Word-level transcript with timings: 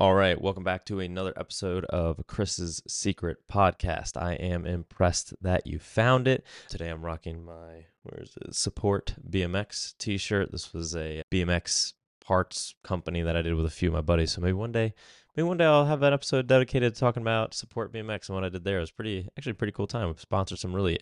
All 0.00 0.14
right, 0.14 0.40
welcome 0.40 0.64
back 0.64 0.86
to 0.86 1.00
another 1.00 1.34
episode 1.36 1.84
of 1.84 2.26
Chris's 2.26 2.82
Secret 2.88 3.36
Podcast. 3.52 4.16
I 4.16 4.32
am 4.32 4.64
impressed 4.64 5.34
that 5.42 5.66
you 5.66 5.78
found 5.78 6.26
it. 6.26 6.42
Today 6.70 6.88
I'm 6.88 7.04
rocking 7.04 7.44
my 7.44 7.84
where's 8.04 8.32
it? 8.40 8.54
Support 8.54 9.16
BMX 9.28 9.92
t-shirt. 9.98 10.52
This 10.52 10.72
was 10.72 10.96
a 10.96 11.22
BMX 11.30 11.92
parts 12.24 12.74
company 12.82 13.20
that 13.20 13.36
I 13.36 13.42
did 13.42 13.52
with 13.52 13.66
a 13.66 13.70
few 13.70 13.90
of 13.90 13.94
my 13.94 14.00
buddies. 14.00 14.32
So 14.32 14.40
maybe 14.40 14.54
one 14.54 14.72
day, 14.72 14.94
maybe 15.36 15.46
one 15.46 15.58
day 15.58 15.66
I'll 15.66 15.84
have 15.84 16.02
an 16.02 16.14
episode 16.14 16.46
dedicated 16.46 16.94
to 16.94 16.98
talking 16.98 17.22
about 17.22 17.52
Support 17.52 17.92
BMX 17.92 18.30
and 18.30 18.36
what 18.36 18.44
I 18.44 18.48
did 18.48 18.64
there. 18.64 18.78
It 18.78 18.80
was 18.80 18.90
pretty 18.90 19.28
actually 19.36 19.52
pretty 19.52 19.72
cool 19.72 19.86
time. 19.86 20.08
We 20.08 20.14
sponsored 20.16 20.60
some 20.60 20.74
really 20.74 20.98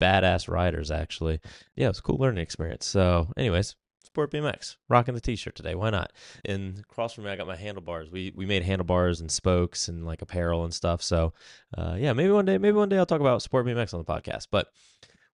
badass 0.00 0.48
riders 0.48 0.90
actually. 0.90 1.38
Yeah, 1.76 1.84
it 1.84 1.88
was 1.88 1.98
a 1.98 2.02
cool 2.02 2.16
learning 2.16 2.42
experience. 2.42 2.86
So, 2.86 3.28
anyways, 3.36 3.76
Sport 4.12 4.30
BMX, 4.30 4.76
rocking 4.90 5.14
the 5.14 5.22
T-shirt 5.22 5.54
today. 5.54 5.74
Why 5.74 5.88
not? 5.88 6.12
And 6.44 6.80
across 6.80 7.14
from 7.14 7.24
me, 7.24 7.30
I 7.30 7.36
got 7.36 7.46
my 7.46 7.56
handlebars. 7.56 8.10
We 8.10 8.30
we 8.36 8.44
made 8.44 8.62
handlebars 8.62 9.22
and 9.22 9.32
spokes 9.32 9.88
and 9.88 10.04
like 10.04 10.20
apparel 10.20 10.64
and 10.64 10.74
stuff. 10.74 11.02
So, 11.02 11.32
uh, 11.78 11.96
yeah, 11.98 12.12
maybe 12.12 12.30
one 12.30 12.44
day, 12.44 12.58
maybe 12.58 12.76
one 12.76 12.90
day 12.90 12.98
I'll 12.98 13.06
talk 13.06 13.22
about 13.22 13.40
Sport 13.40 13.64
BMX 13.64 13.94
on 13.94 14.00
the 14.00 14.04
podcast. 14.04 14.48
But 14.50 14.68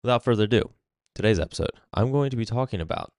without 0.04 0.22
further 0.22 0.44
ado, 0.44 0.70
today's 1.16 1.40
episode, 1.40 1.72
I'm 1.92 2.12
going 2.12 2.30
to 2.30 2.36
be 2.36 2.44
talking 2.44 2.80
about 2.80 3.12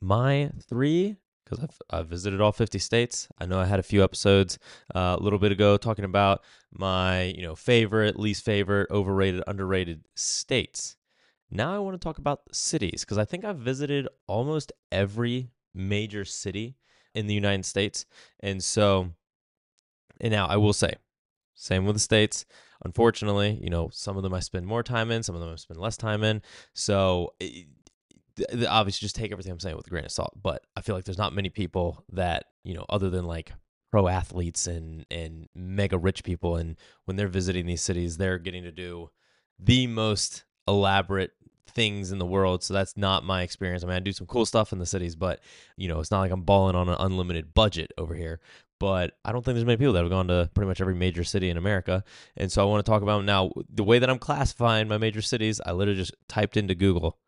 my 0.00 0.52
three 0.68 1.16
because 1.44 1.64
I've, 1.64 1.98
I've 1.98 2.06
visited 2.06 2.40
all 2.40 2.52
50 2.52 2.78
states. 2.78 3.26
I 3.40 3.46
know 3.46 3.58
I 3.58 3.64
had 3.64 3.80
a 3.80 3.82
few 3.82 4.04
episodes 4.04 4.56
uh, 4.94 5.16
a 5.18 5.20
little 5.20 5.40
bit 5.40 5.50
ago 5.50 5.78
talking 5.78 6.04
about 6.04 6.44
my 6.72 7.24
you 7.24 7.42
know 7.42 7.56
favorite, 7.56 8.20
least 8.20 8.44
favorite, 8.44 8.88
overrated, 8.92 9.42
underrated 9.48 10.04
states. 10.14 10.94
Now 11.50 11.74
I 11.74 11.78
want 11.78 12.00
to 12.00 12.04
talk 12.04 12.18
about 12.18 12.42
cities 12.52 13.04
because 13.04 13.18
I 13.18 13.24
think 13.24 13.44
I've 13.44 13.58
visited 13.58 14.08
almost 14.26 14.72
every 14.92 15.50
major 15.74 16.24
city 16.24 16.76
in 17.14 17.26
the 17.26 17.34
United 17.34 17.64
States. 17.64 18.06
And 18.40 18.62
so, 18.62 19.10
and 20.20 20.32
now 20.32 20.46
I 20.46 20.56
will 20.56 20.72
say, 20.72 20.94
same 21.54 21.86
with 21.86 21.96
the 21.96 22.00
states. 22.00 22.44
Unfortunately, 22.84 23.58
you 23.62 23.68
know, 23.68 23.90
some 23.92 24.16
of 24.16 24.22
them 24.22 24.32
I 24.32 24.40
spend 24.40 24.66
more 24.66 24.82
time 24.82 25.10
in, 25.10 25.22
some 25.22 25.34
of 25.34 25.40
them 25.40 25.50
I 25.50 25.56
spend 25.56 25.80
less 25.80 25.96
time 25.96 26.22
in. 26.22 26.40
So, 26.72 27.34
eh, 27.40 27.64
it, 28.38 28.66
obviously, 28.66 29.04
just 29.04 29.16
take 29.16 29.32
everything 29.32 29.52
I'm 29.52 29.60
saying 29.60 29.76
with 29.76 29.86
a 29.86 29.90
grain 29.90 30.04
of 30.04 30.12
salt. 30.12 30.32
But 30.40 30.64
I 30.76 30.80
feel 30.80 30.94
like 30.94 31.04
there's 31.04 31.18
not 31.18 31.34
many 31.34 31.50
people 31.50 32.04
that, 32.12 32.46
you 32.64 32.74
know, 32.74 32.86
other 32.88 33.10
than 33.10 33.26
like 33.26 33.52
pro 33.90 34.08
athletes 34.08 34.66
and 34.66 35.04
and 35.10 35.48
mega 35.54 35.98
rich 35.98 36.22
people 36.22 36.56
and 36.56 36.76
when 37.04 37.16
they're 37.16 37.28
visiting 37.28 37.66
these 37.66 37.82
cities 37.82 38.16
they're 38.16 38.38
getting 38.38 38.62
to 38.62 38.70
do 38.70 39.10
the 39.58 39.86
most 39.86 40.44
elaborate 40.68 41.32
things 41.68 42.12
in 42.12 42.18
the 42.18 42.26
world. 42.26 42.62
So 42.62 42.74
that's 42.74 42.96
not 42.96 43.24
my 43.24 43.42
experience. 43.42 43.82
I 43.82 43.86
mean, 43.86 43.96
I 43.96 44.00
do 44.00 44.12
some 44.12 44.26
cool 44.26 44.46
stuff 44.46 44.72
in 44.72 44.78
the 44.78 44.86
cities, 44.86 45.16
but 45.16 45.40
you 45.76 45.88
know, 45.88 46.00
it's 46.00 46.10
not 46.10 46.20
like 46.20 46.32
I'm 46.32 46.42
balling 46.42 46.76
on 46.76 46.88
an 46.88 46.96
unlimited 46.98 47.54
budget 47.54 47.92
over 47.98 48.14
here. 48.14 48.40
But 48.78 49.12
I 49.26 49.32
don't 49.32 49.44
think 49.44 49.56
there's 49.56 49.66
many 49.66 49.76
people 49.76 49.92
that 49.92 50.02
have 50.02 50.10
gone 50.10 50.28
to 50.28 50.50
pretty 50.54 50.66
much 50.66 50.80
every 50.80 50.94
major 50.94 51.22
city 51.22 51.50
in 51.50 51.58
America. 51.58 52.02
And 52.36 52.50
so 52.50 52.62
I 52.62 52.64
want 52.64 52.84
to 52.84 52.90
talk 52.90 53.02
about 53.02 53.24
now 53.26 53.50
the 53.68 53.84
way 53.84 53.98
that 53.98 54.08
I'm 54.08 54.18
classifying 54.18 54.88
my 54.88 54.96
major 54.96 55.20
cities. 55.20 55.60
I 55.64 55.72
literally 55.72 56.00
just 56.00 56.14
typed 56.28 56.56
into 56.56 56.74
Google 56.74 57.18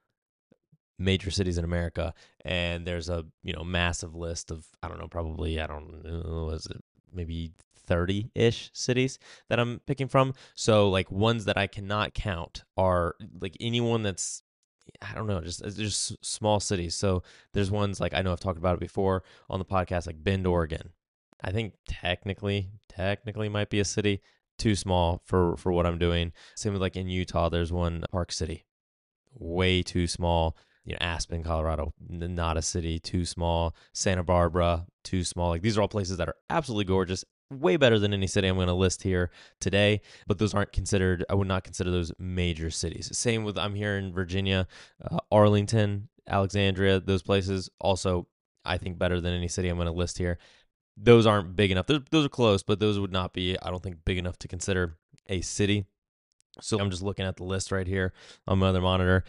major 0.98 1.30
cities 1.30 1.58
in 1.58 1.64
America, 1.64 2.14
and 2.44 2.86
there's 2.86 3.08
a 3.08 3.27
you 3.42 3.52
know 3.52 3.64
massive 3.64 4.14
list 4.14 4.50
of 4.50 4.64
I 4.83 4.89
don't 4.89 4.98
know 4.98 5.08
probably 5.08 5.61
I 5.61 5.67
don't 5.67 6.05
know 6.05 6.46
was 6.46 6.67
it 6.67 6.83
maybe 7.12 7.52
30 7.86 8.30
ish 8.34 8.70
cities 8.72 9.19
that 9.48 9.58
I'm 9.58 9.80
picking 9.86 10.08
from. 10.08 10.34
So, 10.55 10.88
like, 10.88 11.11
ones 11.11 11.44
that 11.47 11.56
I 11.56 11.66
cannot 11.66 12.14
count 12.14 12.64
are 12.77 13.14
like 13.41 13.56
anyone 13.61 14.02
that's 14.02 14.42
I 15.00 15.14
don't 15.14 15.27
know, 15.27 15.41
just 15.41 15.62
just 15.77 16.24
small 16.24 16.61
cities. 16.61 16.94
So 16.94 17.22
there's 17.52 17.70
ones 17.70 18.00
like 18.00 18.14
I 18.14 18.22
know 18.22 18.33
I've 18.33 18.41
talked 18.41 18.58
about 18.58 18.74
it 18.74 18.80
before 18.80 19.22
on 19.48 19.58
the 19.58 19.64
podcast, 19.64 20.06
like 20.06 20.22
Bend, 20.22 20.47
Oregon. 20.47 20.91
I 21.42 21.50
think 21.50 21.74
technically, 21.89 22.70
technically 22.89 23.48
might 23.48 23.70
be 23.70 23.80
a 23.80 23.84
city. 23.84 24.20
Too 24.58 24.74
small 24.74 25.22
for 25.24 25.56
for 25.56 25.72
what 25.72 25.86
I'm 25.86 25.98
doing. 25.98 26.33
Same 26.56 26.72
with 26.72 26.83
like 26.83 26.96
in 26.96 27.08
Utah, 27.08 27.48
there's 27.48 27.72
one 27.72 28.05
Park 28.12 28.33
City, 28.33 28.64
way 29.34 29.83
too 29.83 30.07
small. 30.07 30.57
You 30.84 30.95
know, 30.95 30.98
Aspen, 31.01 31.45
Colorado, 31.45 31.95
not 32.08 32.57
a 32.57 32.62
city, 32.62 32.98
too 32.98 33.24
small. 33.24 33.74
Santa 33.92 34.24
Barbara, 34.24 34.86
too 35.05 35.23
small. 35.23 35.51
Like 35.51 35.62
these 35.62 35.78
are 35.78 35.83
all 35.83 35.89
places 35.89 36.17
that 36.17 36.28
are 36.28 36.34
absolutely 36.51 36.84
gorgeous, 36.84 37.24
way 37.61 37.77
better 37.77 37.98
than 37.98 38.13
any 38.13 38.27
city 38.27 38.48
I'm 38.48 38.57
going 38.57 38.68
to 38.68 38.74
list 38.74 39.02
here 39.02 39.30
today, 39.61 40.01
but 40.27 40.39
those 40.39 40.55
aren't 40.55 40.73
considered, 40.73 41.24
I 41.29 41.35
would 41.35 41.48
not 41.48 41.64
consider 41.64 41.90
those 41.90 42.13
major 42.18 42.70
cities. 42.70 43.17
Same 43.17 43.45
with, 43.45 43.58
I'm 43.58 43.74
here 43.74 43.96
in 43.96 44.13
Virginia, 44.13 44.67
uh, 45.11 45.18
Arlington, 45.30 46.08
Alexandria, 46.29 47.01
those 47.01 47.23
places 47.23 47.70
also, 47.80 48.27
I 48.64 48.79
think, 48.79 48.98
better 48.98 49.20
than 49.20 49.35
any 49.35 49.48
city 49.48 49.68
I'm 49.68 49.77
going 49.77 49.86
to 49.86 49.92
list 49.92 50.18
here. 50.18 50.39
Those 50.96 51.27
aren't 51.27 51.57
big 51.57 51.70
enough. 51.70 51.86
Those, 51.86 52.02
those 52.11 52.27
are 52.27 52.30
close, 52.30 52.63
but 52.63 52.80
those 52.80 52.98
would 52.98 53.13
not 53.13 53.33
be, 53.33 53.57
I 53.61 53.70
don't 53.70 53.83
think, 53.83 54.05
big 54.05 54.19
enough 54.19 54.39
to 54.39 54.48
consider 54.48 54.96
a 55.29 55.40
city. 55.40 55.86
So 56.61 56.79
I'm 56.79 56.90
just 56.90 57.02
looking 57.02 57.24
at 57.24 57.36
the 57.36 57.45
list 57.45 57.73
right 57.73 57.86
here 57.86 58.13
on 58.46 58.58
my 58.58 58.69
other 58.69 58.83
monitor 58.83 59.24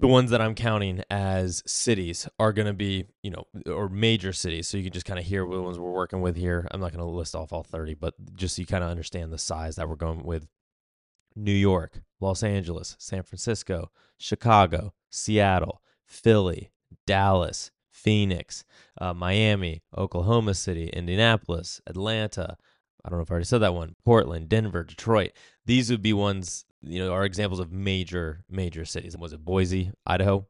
the 0.00 0.08
ones 0.08 0.30
that 0.30 0.40
I'm 0.40 0.54
counting 0.54 1.02
as 1.10 1.62
cities 1.66 2.28
are 2.38 2.52
going 2.52 2.66
to 2.66 2.72
be, 2.72 3.06
you 3.22 3.30
know, 3.30 3.46
or 3.66 3.88
major 3.88 4.32
cities. 4.32 4.68
So 4.68 4.76
you 4.76 4.84
can 4.84 4.92
just 4.92 5.06
kind 5.06 5.20
of 5.20 5.24
hear 5.24 5.46
what 5.46 5.62
ones 5.62 5.78
we're 5.78 5.90
working 5.90 6.20
with 6.20 6.36
here. 6.36 6.66
I'm 6.70 6.80
not 6.80 6.92
going 6.92 7.04
to 7.04 7.10
list 7.10 7.34
off 7.34 7.52
all 7.52 7.62
30, 7.62 7.94
but 7.94 8.14
just 8.34 8.56
so 8.56 8.60
you 8.60 8.66
kind 8.66 8.84
of 8.84 8.90
understand 8.90 9.32
the 9.32 9.38
size 9.38 9.76
that 9.76 9.88
we're 9.88 9.94
going 9.96 10.24
with 10.24 10.48
New 11.36 11.52
York, 11.52 12.02
Los 12.20 12.42
Angeles, 12.42 12.96
San 12.98 13.22
Francisco, 13.22 13.90
Chicago, 14.18 14.94
Seattle, 15.10 15.80
Philly, 16.04 16.70
Dallas, 17.06 17.70
Phoenix, 17.90 18.64
uh, 19.00 19.14
Miami, 19.14 19.82
Oklahoma 19.96 20.54
City, 20.54 20.88
Indianapolis, 20.88 21.80
Atlanta. 21.86 22.56
I 23.04 23.08
don't 23.08 23.18
know 23.18 23.22
if 23.22 23.30
I 23.30 23.34
already 23.34 23.46
said 23.46 23.58
that 23.58 23.74
one. 23.74 23.94
Portland, 24.04 24.48
Denver, 24.48 24.82
Detroit. 24.82 25.32
These 25.64 25.90
would 25.90 26.02
be 26.02 26.12
ones 26.12 26.64
you 26.86 26.98
know, 26.98 27.12
are 27.12 27.24
examples 27.24 27.60
of 27.60 27.72
major, 27.72 28.44
major 28.50 28.84
cities. 28.84 29.16
Was 29.16 29.32
it 29.32 29.44
Boise, 29.44 29.92
Idaho? 30.06 30.46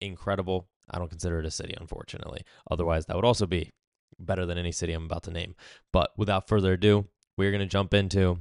Incredible. 0.00 0.68
I 0.90 0.98
don't 0.98 1.10
consider 1.10 1.38
it 1.38 1.46
a 1.46 1.50
city, 1.50 1.74
unfortunately. 1.78 2.42
Otherwise, 2.70 3.06
that 3.06 3.16
would 3.16 3.24
also 3.24 3.46
be 3.46 3.70
better 4.18 4.46
than 4.46 4.58
any 4.58 4.72
city 4.72 4.92
I'm 4.92 5.04
about 5.04 5.24
to 5.24 5.30
name. 5.30 5.54
But 5.92 6.10
without 6.16 6.48
further 6.48 6.72
ado, 6.72 7.06
we're 7.36 7.50
going 7.50 7.60
to 7.60 7.66
jump 7.66 7.94
into 7.94 8.38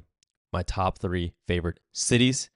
my 0.51 0.63
top 0.63 0.99
three 0.99 1.33
favorite 1.47 1.79
cities 1.93 2.49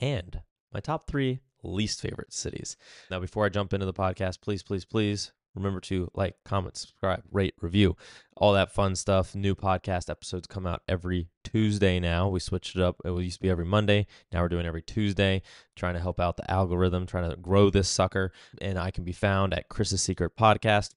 and 0.00 0.40
my 0.72 0.80
top 0.80 1.06
three 1.06 1.40
least 1.62 2.00
favorite 2.00 2.32
cities. 2.32 2.76
Now, 3.10 3.20
before 3.20 3.44
I 3.44 3.50
jump 3.50 3.72
into 3.72 3.86
the 3.86 3.92
podcast, 3.92 4.40
please, 4.40 4.62
please, 4.62 4.84
please 4.84 5.32
Remember 5.56 5.80
to 5.80 6.10
like, 6.14 6.36
comment, 6.44 6.76
subscribe, 6.76 7.22
rate, 7.32 7.54
review, 7.60 7.96
all 8.36 8.52
that 8.52 8.72
fun 8.72 8.94
stuff. 8.94 9.34
New 9.34 9.54
podcast 9.54 10.10
episodes 10.10 10.46
come 10.46 10.66
out 10.66 10.82
every 10.86 11.28
Tuesday 11.42 11.98
now. 11.98 12.28
We 12.28 12.40
switched 12.40 12.76
it 12.76 12.82
up. 12.82 13.00
It 13.04 13.10
used 13.10 13.38
to 13.38 13.42
be 13.42 13.50
every 13.50 13.64
Monday. 13.64 14.06
Now 14.32 14.42
we're 14.42 14.48
doing 14.48 14.66
every 14.66 14.82
Tuesday, 14.82 15.42
trying 15.74 15.94
to 15.94 16.00
help 16.00 16.20
out 16.20 16.36
the 16.36 16.50
algorithm, 16.50 17.06
trying 17.06 17.30
to 17.30 17.36
grow 17.36 17.70
this 17.70 17.88
sucker. 17.88 18.32
And 18.60 18.78
I 18.78 18.90
can 18.90 19.04
be 19.04 19.12
found 19.12 19.54
at 19.54 19.68
Chris's 19.68 20.02
Secret 20.02 20.36
Podcast 20.38 20.94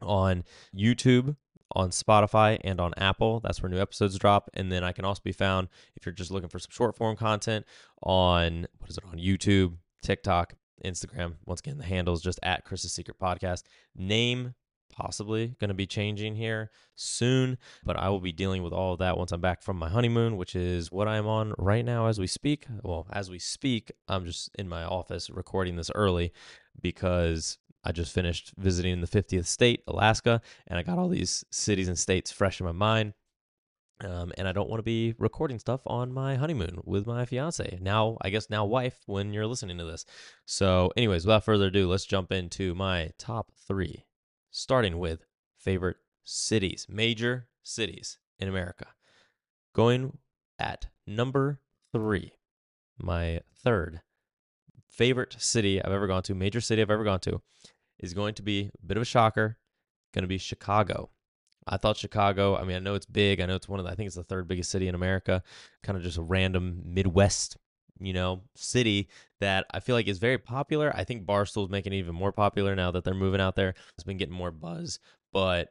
on 0.00 0.44
YouTube, 0.74 1.36
on 1.74 1.90
Spotify, 1.90 2.58
and 2.62 2.80
on 2.80 2.92
Apple. 2.96 3.40
That's 3.40 3.62
where 3.62 3.70
new 3.70 3.80
episodes 3.80 4.18
drop. 4.18 4.50
And 4.54 4.70
then 4.70 4.84
I 4.84 4.92
can 4.92 5.04
also 5.04 5.22
be 5.24 5.32
found 5.32 5.68
if 5.96 6.06
you're 6.06 6.14
just 6.14 6.30
looking 6.30 6.48
for 6.48 6.58
some 6.58 6.70
short 6.70 6.96
form 6.96 7.16
content 7.16 7.66
on 8.02 8.66
what 8.78 8.90
is 8.90 8.98
it 8.98 9.04
on 9.04 9.18
YouTube, 9.18 9.76
TikTok, 10.02 10.54
Instagram. 10.84 11.34
Once 11.46 11.60
again, 11.60 11.78
the 11.78 11.84
handle 11.84 12.14
is 12.14 12.20
just 12.20 12.40
at 12.42 12.64
Chris's 12.64 12.92
Secret 12.92 13.18
Podcast. 13.18 13.62
Name 13.94 14.54
possibly 14.92 15.56
going 15.58 15.68
to 15.68 15.74
be 15.74 15.86
changing 15.86 16.36
here 16.36 16.70
soon, 16.94 17.58
but 17.84 17.96
I 17.96 18.10
will 18.10 18.20
be 18.20 18.30
dealing 18.30 18.62
with 18.62 18.72
all 18.72 18.92
of 18.92 18.98
that 19.00 19.16
once 19.16 19.32
I'm 19.32 19.40
back 19.40 19.62
from 19.62 19.78
my 19.78 19.88
honeymoon, 19.88 20.36
which 20.36 20.54
is 20.54 20.92
what 20.92 21.08
I'm 21.08 21.26
on 21.26 21.54
right 21.58 21.84
now 21.84 22.06
as 22.06 22.20
we 22.20 22.26
speak. 22.26 22.66
Well, 22.82 23.06
as 23.10 23.30
we 23.30 23.38
speak, 23.38 23.90
I'm 24.06 24.26
just 24.26 24.50
in 24.58 24.68
my 24.68 24.84
office 24.84 25.30
recording 25.30 25.76
this 25.76 25.90
early 25.94 26.32
because 26.80 27.58
I 27.84 27.90
just 27.92 28.14
finished 28.14 28.52
visiting 28.56 29.00
the 29.00 29.06
50th 29.08 29.46
state, 29.46 29.82
Alaska, 29.88 30.40
and 30.68 30.78
I 30.78 30.82
got 30.82 30.98
all 30.98 31.08
these 31.08 31.44
cities 31.50 31.88
and 31.88 31.98
states 31.98 32.30
fresh 32.30 32.60
in 32.60 32.66
my 32.66 32.72
mind. 32.72 33.14
Um, 34.02 34.32
and 34.36 34.48
I 34.48 34.52
don't 34.52 34.68
want 34.68 34.80
to 34.80 34.84
be 34.84 35.14
recording 35.18 35.58
stuff 35.58 35.80
on 35.86 36.12
my 36.12 36.34
honeymoon 36.34 36.80
with 36.84 37.06
my 37.06 37.24
fiance. 37.24 37.78
Now, 37.80 38.16
I 38.20 38.30
guess 38.30 38.50
now 38.50 38.64
wife 38.64 38.98
when 39.06 39.32
you're 39.32 39.46
listening 39.46 39.78
to 39.78 39.84
this. 39.84 40.04
So, 40.44 40.90
anyways, 40.96 41.24
without 41.24 41.44
further 41.44 41.66
ado, 41.66 41.88
let's 41.88 42.04
jump 42.04 42.32
into 42.32 42.74
my 42.74 43.12
top 43.18 43.52
three, 43.66 44.06
starting 44.50 44.98
with 44.98 45.24
favorite 45.56 45.98
cities, 46.24 46.86
major 46.88 47.46
cities 47.62 48.18
in 48.38 48.48
America. 48.48 48.86
Going 49.72 50.18
at 50.58 50.86
number 51.06 51.60
three, 51.92 52.32
my 52.98 53.40
third 53.62 54.00
favorite 54.88 55.36
city 55.38 55.82
I've 55.82 55.92
ever 55.92 56.06
gone 56.06 56.22
to, 56.24 56.34
major 56.34 56.60
city 56.60 56.82
I've 56.82 56.90
ever 56.90 57.04
gone 57.04 57.20
to, 57.20 57.40
is 57.98 58.14
going 58.14 58.34
to 58.34 58.42
be 58.42 58.70
a 58.82 58.86
bit 58.86 58.96
of 58.96 59.02
a 59.02 59.06
shocker, 59.06 59.58
going 60.12 60.22
to 60.22 60.28
be 60.28 60.38
Chicago. 60.38 61.10
I 61.66 61.76
thought 61.76 61.96
Chicago, 61.96 62.56
I 62.56 62.64
mean, 62.64 62.76
I 62.76 62.80
know 62.80 62.94
it's 62.94 63.06
big. 63.06 63.40
I 63.40 63.46
know 63.46 63.54
it's 63.54 63.68
one 63.68 63.78
of 63.78 63.86
the, 63.86 63.92
I 63.92 63.94
think 63.94 64.06
it's 64.06 64.16
the 64.16 64.24
third 64.24 64.48
biggest 64.48 64.70
city 64.70 64.88
in 64.88 64.94
America, 64.94 65.42
kind 65.82 65.96
of 65.96 66.02
just 66.02 66.18
a 66.18 66.22
random 66.22 66.82
Midwest, 66.84 67.56
you 68.00 68.12
know, 68.12 68.42
city 68.56 69.08
that 69.40 69.66
I 69.70 69.80
feel 69.80 69.94
like 69.94 70.08
is 70.08 70.18
very 70.18 70.38
popular. 70.38 70.92
I 70.94 71.04
think 71.04 71.24
Barstool's 71.26 71.70
making 71.70 71.92
it 71.92 71.98
even 71.98 72.14
more 72.14 72.32
popular 72.32 72.74
now 72.74 72.90
that 72.90 73.04
they're 73.04 73.14
moving 73.14 73.40
out 73.40 73.56
there. 73.56 73.74
It's 73.94 74.04
been 74.04 74.16
getting 74.16 74.34
more 74.34 74.50
buzz, 74.50 74.98
but 75.32 75.68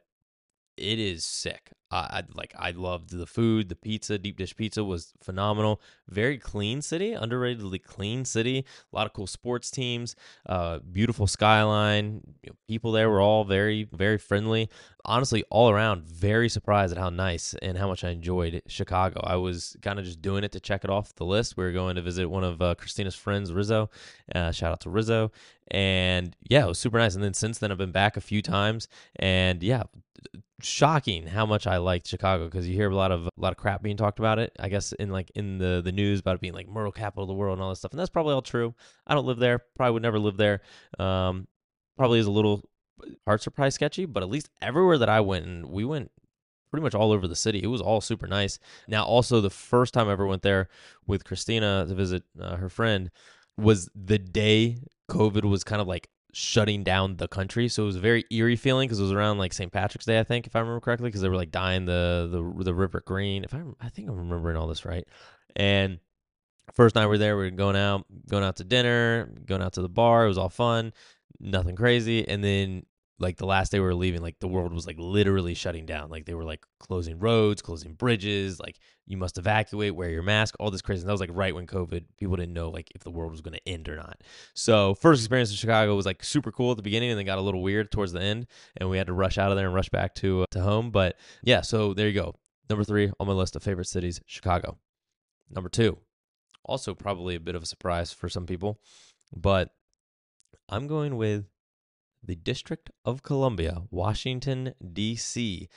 it 0.76 0.98
is 0.98 1.24
sick. 1.24 1.72
I 1.92 2.22
like 2.34 2.54
I 2.58 2.70
loved 2.70 3.10
the 3.10 3.26
food, 3.26 3.68
the 3.68 3.76
pizza, 3.76 4.16
deep 4.18 4.38
dish 4.38 4.56
pizza 4.56 4.82
was 4.82 5.12
phenomenal. 5.20 5.80
Very 6.08 6.38
clean 6.38 6.80
city, 6.80 7.12
underratedly 7.12 7.82
clean 7.82 8.24
city. 8.24 8.64
A 8.92 8.96
lot 8.96 9.06
of 9.06 9.12
cool 9.12 9.26
sports 9.26 9.70
teams, 9.70 10.16
uh, 10.46 10.78
beautiful 10.78 11.26
skyline. 11.26 12.22
You 12.42 12.50
know, 12.50 12.56
people 12.66 12.92
there 12.92 13.10
were 13.10 13.20
all 13.20 13.44
very 13.44 13.88
very 13.92 14.16
friendly. 14.16 14.70
Honestly, 15.04 15.44
all 15.50 15.68
around, 15.68 16.04
very 16.04 16.48
surprised 16.48 16.92
at 16.92 16.98
how 16.98 17.10
nice 17.10 17.54
and 17.60 17.76
how 17.76 17.88
much 17.88 18.04
I 18.04 18.10
enjoyed 18.10 18.62
Chicago. 18.68 19.20
I 19.22 19.36
was 19.36 19.76
kind 19.82 19.98
of 19.98 20.04
just 20.04 20.22
doing 20.22 20.44
it 20.44 20.52
to 20.52 20.60
check 20.60 20.84
it 20.84 20.90
off 20.90 21.14
the 21.16 21.26
list. 21.26 21.56
We 21.56 21.64
were 21.64 21.72
going 21.72 21.96
to 21.96 22.02
visit 22.02 22.26
one 22.30 22.44
of 22.44 22.62
uh, 22.62 22.74
Christina's 22.76 23.16
friends, 23.16 23.52
Rizzo. 23.52 23.90
Uh, 24.34 24.52
shout 24.52 24.72
out 24.72 24.80
to 24.82 24.90
Rizzo, 24.90 25.30
and 25.70 26.34
yeah, 26.48 26.64
it 26.64 26.68
was 26.68 26.78
super 26.78 26.98
nice. 26.98 27.14
And 27.16 27.22
then 27.22 27.34
since 27.34 27.58
then, 27.58 27.70
I've 27.70 27.78
been 27.78 27.92
back 27.92 28.16
a 28.16 28.22
few 28.22 28.40
times, 28.40 28.88
and 29.16 29.62
yeah 29.62 29.82
shocking 30.60 31.26
how 31.26 31.44
much 31.44 31.66
I 31.66 31.78
liked 31.78 32.06
Chicago 32.06 32.44
because 32.44 32.68
you 32.68 32.74
hear 32.74 32.90
a 32.90 32.94
lot 32.94 33.12
of 33.12 33.26
a 33.26 33.30
lot 33.36 33.52
of 33.52 33.58
crap 33.58 33.82
being 33.82 33.96
talked 33.96 34.18
about 34.18 34.38
it. 34.38 34.52
I 34.58 34.68
guess 34.68 34.92
in 34.92 35.10
like 35.10 35.30
in 35.34 35.58
the 35.58 35.80
the 35.84 35.92
news 35.92 36.20
about 36.20 36.36
it 36.36 36.40
being 36.40 36.54
like 36.54 36.68
moral 36.68 36.92
capital 36.92 37.24
of 37.24 37.28
the 37.28 37.34
world 37.34 37.58
and 37.58 37.62
all 37.62 37.70
this 37.70 37.80
stuff, 37.80 37.92
and 37.92 38.00
that's 38.00 38.10
probably 38.10 38.34
all 38.34 38.42
true. 38.42 38.74
I 39.06 39.14
don't 39.14 39.26
live 39.26 39.38
there. 39.38 39.60
Probably 39.76 39.92
would 39.92 40.02
never 40.02 40.18
live 40.18 40.36
there. 40.36 40.60
Um, 40.98 41.46
probably 41.96 42.18
is 42.18 42.26
a 42.26 42.30
little 42.30 42.62
parts 43.26 43.46
are 43.46 43.50
probably 43.50 43.70
sketchy, 43.70 44.04
but 44.04 44.22
at 44.22 44.28
least 44.28 44.50
everywhere 44.60 44.98
that 44.98 45.08
I 45.08 45.20
went, 45.20 45.46
and 45.46 45.66
we 45.66 45.84
went 45.84 46.10
pretty 46.70 46.82
much 46.82 46.94
all 46.94 47.12
over 47.12 47.28
the 47.28 47.36
city. 47.36 47.62
It 47.62 47.66
was 47.66 47.80
all 47.80 48.00
super 48.00 48.26
nice. 48.26 48.58
Now, 48.88 49.04
also 49.04 49.40
the 49.40 49.50
first 49.50 49.92
time 49.92 50.08
I 50.08 50.12
ever 50.12 50.26
went 50.26 50.42
there 50.42 50.68
with 51.06 51.24
Christina 51.24 51.84
to 51.86 51.94
visit 51.94 52.22
uh, 52.40 52.56
her 52.56 52.68
friend 52.68 53.10
was 53.58 53.90
the 53.94 54.18
day 54.18 54.78
COVID 55.10 55.44
was 55.44 55.64
kind 55.64 55.82
of 55.82 55.86
like 55.86 56.08
shutting 56.32 56.82
down 56.82 57.16
the 57.16 57.28
country. 57.28 57.68
So 57.68 57.82
it 57.82 57.86
was 57.86 57.96
a 57.96 58.00
very 58.00 58.24
eerie 58.30 58.56
feeling 58.56 58.88
because 58.88 58.98
it 58.98 59.02
was 59.02 59.12
around 59.12 59.38
like 59.38 59.52
St. 59.52 59.70
Patrick's 59.70 60.06
Day, 60.06 60.18
I 60.18 60.24
think, 60.24 60.46
if 60.46 60.56
I 60.56 60.60
remember 60.60 60.80
correctly, 60.80 61.08
because 61.08 61.20
they 61.20 61.28
were 61.28 61.36
like 61.36 61.50
dyeing 61.50 61.84
the 61.84 62.28
the 62.30 62.64
the 62.64 62.74
river 62.74 63.02
green. 63.04 63.44
If 63.44 63.54
I 63.54 63.62
I 63.80 63.88
think 63.88 64.08
I'm 64.08 64.16
remembering 64.16 64.56
all 64.56 64.66
this 64.66 64.84
right. 64.84 65.06
And 65.54 65.98
first 66.72 66.94
night 66.94 67.06
we 67.06 67.16
are 67.16 67.18
there, 67.18 67.36
we're 67.36 67.50
going 67.50 67.76
out, 67.76 68.06
going 68.28 68.44
out 68.44 68.56
to 68.56 68.64
dinner, 68.64 69.30
going 69.46 69.62
out 69.62 69.74
to 69.74 69.82
the 69.82 69.88
bar. 69.88 70.24
It 70.24 70.28
was 70.28 70.38
all 70.38 70.48
fun, 70.48 70.92
nothing 71.38 71.76
crazy. 71.76 72.26
And 72.26 72.42
then 72.42 72.86
like 73.22 73.36
the 73.36 73.46
last 73.46 73.70
day 73.70 73.78
we 73.78 73.86
were 73.86 73.94
leaving, 73.94 74.20
like 74.20 74.38
the 74.40 74.48
world 74.48 74.74
was 74.74 74.86
like 74.86 74.96
literally 74.98 75.54
shutting 75.54 75.86
down. 75.86 76.10
Like 76.10 76.26
they 76.26 76.34
were 76.34 76.44
like 76.44 76.64
closing 76.80 77.18
roads, 77.20 77.62
closing 77.62 77.94
bridges. 77.94 78.58
Like 78.58 78.78
you 79.06 79.16
must 79.16 79.38
evacuate, 79.38 79.94
wear 79.94 80.10
your 80.10 80.24
mask, 80.24 80.56
all 80.58 80.70
this 80.70 80.82
crazy. 80.82 81.00
And 81.00 81.08
that 81.08 81.12
was 81.12 81.20
like 81.20 81.30
right 81.32 81.54
when 81.54 81.66
COVID, 81.66 82.04
people 82.18 82.36
didn't 82.36 82.52
know 82.52 82.68
like 82.68 82.90
if 82.94 83.04
the 83.04 83.10
world 83.10 83.30
was 83.30 83.40
going 83.40 83.54
to 83.54 83.68
end 83.68 83.88
or 83.88 83.96
not. 83.96 84.20
So 84.54 84.94
first 84.94 85.22
experience 85.22 85.50
in 85.50 85.56
Chicago 85.56 85.94
was 85.94 86.04
like 86.04 86.24
super 86.24 86.50
cool 86.50 86.72
at 86.72 86.76
the 86.76 86.82
beginning, 86.82 87.10
and 87.10 87.18
then 87.18 87.24
got 87.24 87.38
a 87.38 87.42
little 87.42 87.62
weird 87.62 87.92
towards 87.92 88.12
the 88.12 88.20
end, 88.20 88.46
and 88.76 88.90
we 88.90 88.98
had 88.98 89.06
to 89.06 89.12
rush 89.12 89.38
out 89.38 89.52
of 89.52 89.56
there 89.56 89.66
and 89.66 89.74
rush 89.74 89.88
back 89.88 90.14
to 90.16 90.42
uh, 90.42 90.46
to 90.50 90.60
home. 90.60 90.90
But 90.90 91.16
yeah, 91.42 91.60
so 91.60 91.94
there 91.94 92.08
you 92.08 92.14
go. 92.14 92.34
Number 92.68 92.84
three 92.84 93.12
on 93.20 93.26
my 93.26 93.32
list 93.32 93.54
of 93.54 93.62
favorite 93.62 93.86
cities, 93.86 94.20
Chicago. 94.26 94.78
Number 95.48 95.68
two, 95.68 95.98
also 96.64 96.94
probably 96.94 97.36
a 97.36 97.40
bit 97.40 97.54
of 97.54 97.62
a 97.62 97.66
surprise 97.66 98.12
for 98.12 98.28
some 98.28 98.46
people, 98.46 98.80
but 99.32 99.70
I'm 100.68 100.86
going 100.86 101.16
with 101.16 101.44
the 102.22 102.34
District 102.36 102.90
of 103.04 103.22
Columbia, 103.22 103.82
Washington, 103.90 104.74
D.C. 104.92 105.68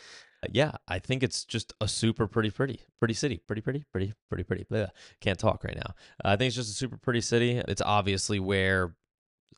Uh, 0.44 0.48
yeah, 0.52 0.72
I 0.88 1.00
think 1.00 1.24
it's 1.24 1.46
just 1.46 1.74
a 1.82 1.88
super 1.88 2.28
pretty, 2.28 2.52
pretty, 2.52 2.82
pretty 3.00 3.14
city. 3.14 3.42
Pretty, 3.48 3.62
pretty, 3.62 3.84
pretty, 3.92 4.14
pretty, 4.30 4.44
pretty. 4.44 4.66
Blah. 4.70 4.88
Can't 5.22 5.40
talk 5.40 5.64
right 5.64 5.76
now. 5.76 5.94
Uh, 6.24 6.30
I 6.34 6.36
think 6.36 6.48
it's 6.48 6.56
just 6.56 6.72
a 6.72 6.76
super 6.76 6.98
pretty 6.98 7.22
city. 7.22 7.62
It's 7.68 7.82
obviously 7.82 8.40
where 8.40 8.96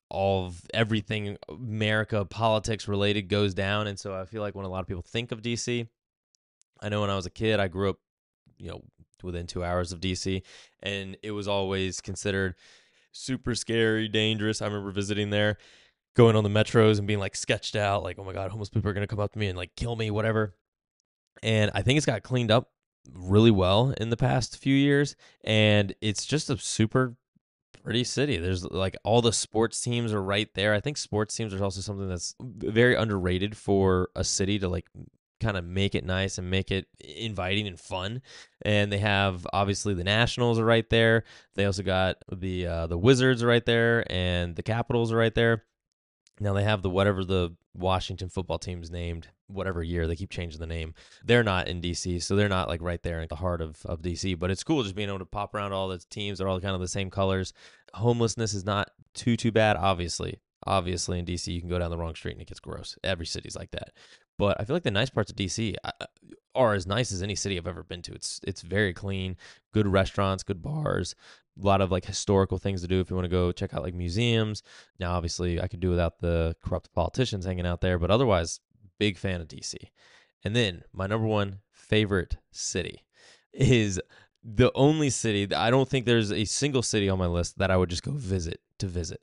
all 0.10 0.45
of 0.45 0.62
everything 0.74 1.38
America 1.50 2.24
politics 2.25 2.88
related 2.88 3.24
goes 3.24 3.54
down. 3.54 3.88
And 3.88 4.00
so 4.00 4.16
I 4.16 4.25
feel 4.25 4.42
like 4.42 4.56
when 4.56 4.66
a 4.66 4.69
lot 4.69 4.80
of 4.80 4.88
people 4.88 5.04
think 5.06 5.31
of 5.31 5.42
DC, 5.42 5.88
I 6.81 6.89
know 6.89 7.01
when 7.01 7.10
I 7.10 7.16
was 7.16 7.25
a 7.25 7.31
kid, 7.31 7.60
I 7.60 7.68
grew 7.68 7.89
up, 7.89 7.98
you 8.57 8.69
know, 8.69 8.81
within 9.24 9.48
two 9.48 9.63
hours 9.63 9.92
of 9.92 10.00
DC, 10.00 10.44
and 10.84 11.18
it 11.24 11.31
was 11.31 11.48
always 11.48 12.01
considered 12.01 12.56
super 13.12 13.56
scary, 13.56 14.07
dangerous. 14.07 14.62
I 14.62 14.66
remember 14.68 14.92
visiting 14.92 15.31
there 15.31 15.57
going 16.17 16.35
on 16.35 16.43
the 16.43 16.49
metros 16.49 16.97
and 16.97 17.07
being 17.07 17.19
like 17.19 17.35
sketched 17.35 17.75
out, 17.75 18.03
like, 18.03 18.17
oh 18.19 18.23
my 18.23 18.33
God, 18.33 18.49
homeless 18.49 18.69
people 18.69 18.89
are 18.89 18.93
going 18.93 19.07
to 19.07 19.07
come 19.07 19.19
up 19.19 19.31
to 19.33 19.39
me 19.39 19.47
and 19.47 19.57
like 19.57 19.75
kill 19.77 19.95
me, 19.95 20.09
whatever. 20.09 20.55
And 21.43 21.69
I 21.75 21.83
think 21.83 21.97
it's 21.97 22.07
got 22.07 22.23
cleaned 22.23 22.49
up 22.49 22.71
really 23.13 23.51
well 23.51 23.93
in 24.01 24.09
the 24.09 24.17
past 24.17 24.57
few 24.57 24.75
years. 24.75 25.15
And 25.43 25.93
it's 26.01 26.25
just 26.25 26.49
a 26.49 26.57
super 26.57 27.15
pretty 27.83 28.03
city. 28.03 28.37
There's 28.37 28.65
like 28.65 28.97
all 29.03 29.21
the 29.21 29.31
sports 29.31 29.79
teams 29.79 30.11
are 30.11 30.21
right 30.21 30.49
there. 30.55 30.73
I 30.73 30.79
think 30.79 30.97
sports 30.97 31.35
teams 31.35 31.53
are 31.53 31.63
also 31.63 31.81
something 31.81 32.09
that's 32.09 32.33
very 32.41 32.95
underrated 32.95 33.55
for 33.55 34.09
a 34.15 34.23
city 34.23 34.57
to 34.59 34.67
like 34.67 34.87
kind 35.39 35.55
of 35.55 35.63
make 35.63 35.93
it 35.93 36.03
nice 36.03 36.39
and 36.39 36.49
make 36.49 36.71
it 36.71 36.87
inviting 36.99 37.67
and 37.67 37.79
fun. 37.79 38.23
And 38.63 38.91
they 38.91 38.97
have 38.97 39.45
obviously 39.53 39.93
the 39.93 40.03
Nationals 40.03 40.57
are 40.57 40.65
right 40.65 40.89
there. 40.89 41.25
They 41.53 41.65
also 41.65 41.83
got 41.83 42.17
the 42.31 42.65
uh, 42.65 42.87
the 42.87 42.97
Wizards 42.97 43.43
are 43.43 43.47
right 43.47 43.65
there, 43.65 44.11
and 44.11 44.55
the 44.55 44.63
Capitals 44.63 45.13
are 45.13 45.17
right 45.17 45.35
there. 45.35 45.63
Now 46.39 46.54
they 46.54 46.63
have 46.63 46.81
the 46.81 46.89
whatever 46.89 47.24
the 47.24 47.56
Washington 47.74 48.30
football 48.30 48.60
team's 48.60 48.92
named, 48.92 49.28
whatever 49.48 49.84
year 49.84 50.07
they 50.07 50.16
keep 50.16 50.30
changing 50.30 50.60
the 50.60 50.68
name. 50.68 50.94
They're 51.24 51.44
not 51.44 51.68
in 51.68 51.81
DC, 51.81 52.22
so 52.22 52.36
they're 52.36 52.50
not 52.50 52.68
like 52.68 52.81
right 52.81 53.01
there 53.01 53.22
in 53.22 53.28
the 53.28 53.36
heart 53.36 53.62
of, 53.62 53.86
of 53.86 54.01
DC. 54.01 54.38
But 54.38 54.51
it's 54.51 54.63
cool 54.63 54.84
just 54.84 54.95
being 54.95 55.10
able 55.10 55.19
to 55.19 55.25
pop 55.25 55.56
around 55.56 55.74
all 55.74 55.88
the 55.88 56.00
teams. 56.10 56.38
They're 56.38 56.48
all 56.48 56.60
kind 56.60 56.75
of 56.75 56.81
the 56.81 56.88
same 56.88 57.10
colors. 57.10 57.54
Homelessness 57.94 58.54
is 58.54 58.66
not 58.66 58.92
too 59.13 59.38
too 59.38 59.51
bad, 59.51 59.78
obviously. 59.78 60.39
Obviously, 60.66 61.19
in 61.19 61.25
DC, 61.25 61.48
you 61.48 61.62
can 61.62 61.69
go 61.69 61.80
down 61.80 61.92
the 61.92 61.98
wrong 61.98 62.16
street 62.16 62.34
and 62.34 62.42
it 62.42 62.48
gets 62.48 62.60
gross. 62.60 62.98
Every 63.04 63.25
city's 63.25 63.56
like 63.56 63.72
that. 63.72 63.92
But 64.38 64.60
I 64.60 64.66
feel 64.66 64.75
like 64.75 64.84
the 64.84 64.92
nice 64.92 65.10
parts 65.10 65.31
of 65.31 65.38
DC 65.38 65.75
are 66.54 66.74
as 66.74 66.88
nice 66.88 67.12
as 67.12 67.24
any 67.24 67.36
city 67.36 67.57
I've 67.57 67.68
ever 67.68 67.84
been 67.84 68.01
to. 68.04 68.13
It's 68.13 68.39
it's 68.44 68.62
very 68.62 68.94
clean, 68.94 69.38
good 69.74 69.88
restaurants, 69.88 70.44
good 70.44 70.62
bars, 70.62 71.16
a 71.62 71.66
lot 71.66 71.81
of 71.81 71.92
like 71.92 72.06
historical 72.06 72.57
things 72.57 72.81
to 72.81 72.88
do 72.88 73.00
if 73.00 73.10
you 73.10 73.16
want 73.16 73.25
to 73.25 73.30
go 73.30 73.51
check 73.51 73.74
out 73.74 73.84
like 73.84 73.94
museums. 73.94 74.63
Now, 75.00 75.13
obviously, 75.13 75.62
I 75.62 75.68
could 75.68 75.80
do 75.80 75.89
without 75.89 76.19
the 76.19 76.56
corrupt 76.63 76.94
politicians 76.94 77.45
hanging 77.45 77.66
out 77.66 77.81
there, 77.81 77.98
but 77.98 78.12
otherwise, 78.12 78.60
big 79.00 79.18
fan 79.18 79.42
of 79.42 79.48
DC. 79.48 79.75
And 80.44 80.56
then 80.56 80.84
my 80.94 81.07
number 81.07 81.28
one 81.28 81.60
favorite 81.72 82.38
city 82.51 83.04
is 83.54 84.00
the 84.44 84.72
only 84.75 85.10
city 85.10 85.45
that 85.45 85.60
I 85.60 85.69
don't 85.69 85.89
think 85.89 86.06
there's 86.06 86.31
a 86.31 86.45
single 86.45 86.84
city 86.84 87.10
on 87.10 87.18
my 87.19 87.25
list 87.25 87.57
that 87.57 87.72
I 87.72 87.78
would 87.78 87.89
just 87.89 88.04
go 88.04 88.12
visit 88.12 88.62
to 88.80 88.88
visit. 88.88 89.19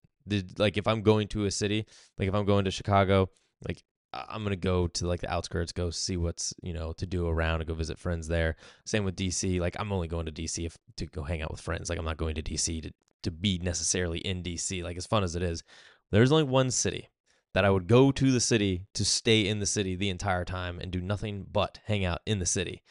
Like 0.58 0.76
if 0.76 0.88
I'm 0.88 1.02
going 1.02 1.28
to 1.28 1.44
a 1.44 1.50
city, 1.50 1.86
like 2.18 2.28
if 2.28 2.34
I'm 2.34 2.44
going 2.44 2.64
to 2.64 2.70
Chicago, 2.70 3.30
like 3.66 3.82
I'm 4.28 4.42
gonna 4.42 4.56
go 4.56 4.86
to 4.88 5.06
like 5.06 5.20
the 5.20 5.32
outskirts, 5.32 5.72
go 5.72 5.90
see 5.90 6.16
what's 6.16 6.54
you 6.62 6.72
know 6.72 6.92
to 6.94 7.06
do 7.06 7.28
around, 7.28 7.60
and 7.60 7.68
go 7.68 7.74
visit 7.74 7.98
friends 7.98 8.28
there. 8.28 8.56
Same 8.84 9.04
with 9.04 9.16
DC. 9.16 9.60
Like 9.60 9.76
I'm 9.78 9.92
only 9.92 10.08
going 10.08 10.26
to 10.26 10.32
DC 10.32 10.64
if 10.64 10.78
to 10.96 11.06
go 11.06 11.22
hang 11.22 11.42
out 11.42 11.50
with 11.50 11.60
friends. 11.60 11.88
Like 11.88 11.98
I'm 11.98 12.04
not 12.04 12.16
going 12.16 12.34
to 12.36 12.42
DC 12.42 12.82
to 12.82 12.92
to 13.24 13.30
be 13.30 13.58
necessarily 13.58 14.18
in 14.18 14.42
DC. 14.42 14.82
Like 14.82 14.96
as 14.96 15.06
fun 15.06 15.24
as 15.24 15.34
it 15.34 15.42
is, 15.42 15.62
there's 16.10 16.32
only 16.32 16.44
one 16.44 16.70
city 16.70 17.08
that 17.54 17.64
I 17.64 17.70
would 17.70 17.86
go 17.86 18.10
to 18.12 18.32
the 18.32 18.40
city 18.40 18.86
to 18.94 19.04
stay 19.04 19.46
in 19.46 19.60
the 19.60 19.66
city 19.66 19.94
the 19.94 20.10
entire 20.10 20.44
time 20.44 20.78
and 20.80 20.90
do 20.90 21.00
nothing 21.00 21.46
but 21.50 21.78
hang 21.84 22.04
out 22.04 22.20
in 22.26 22.38
the 22.38 22.46
city, 22.46 22.82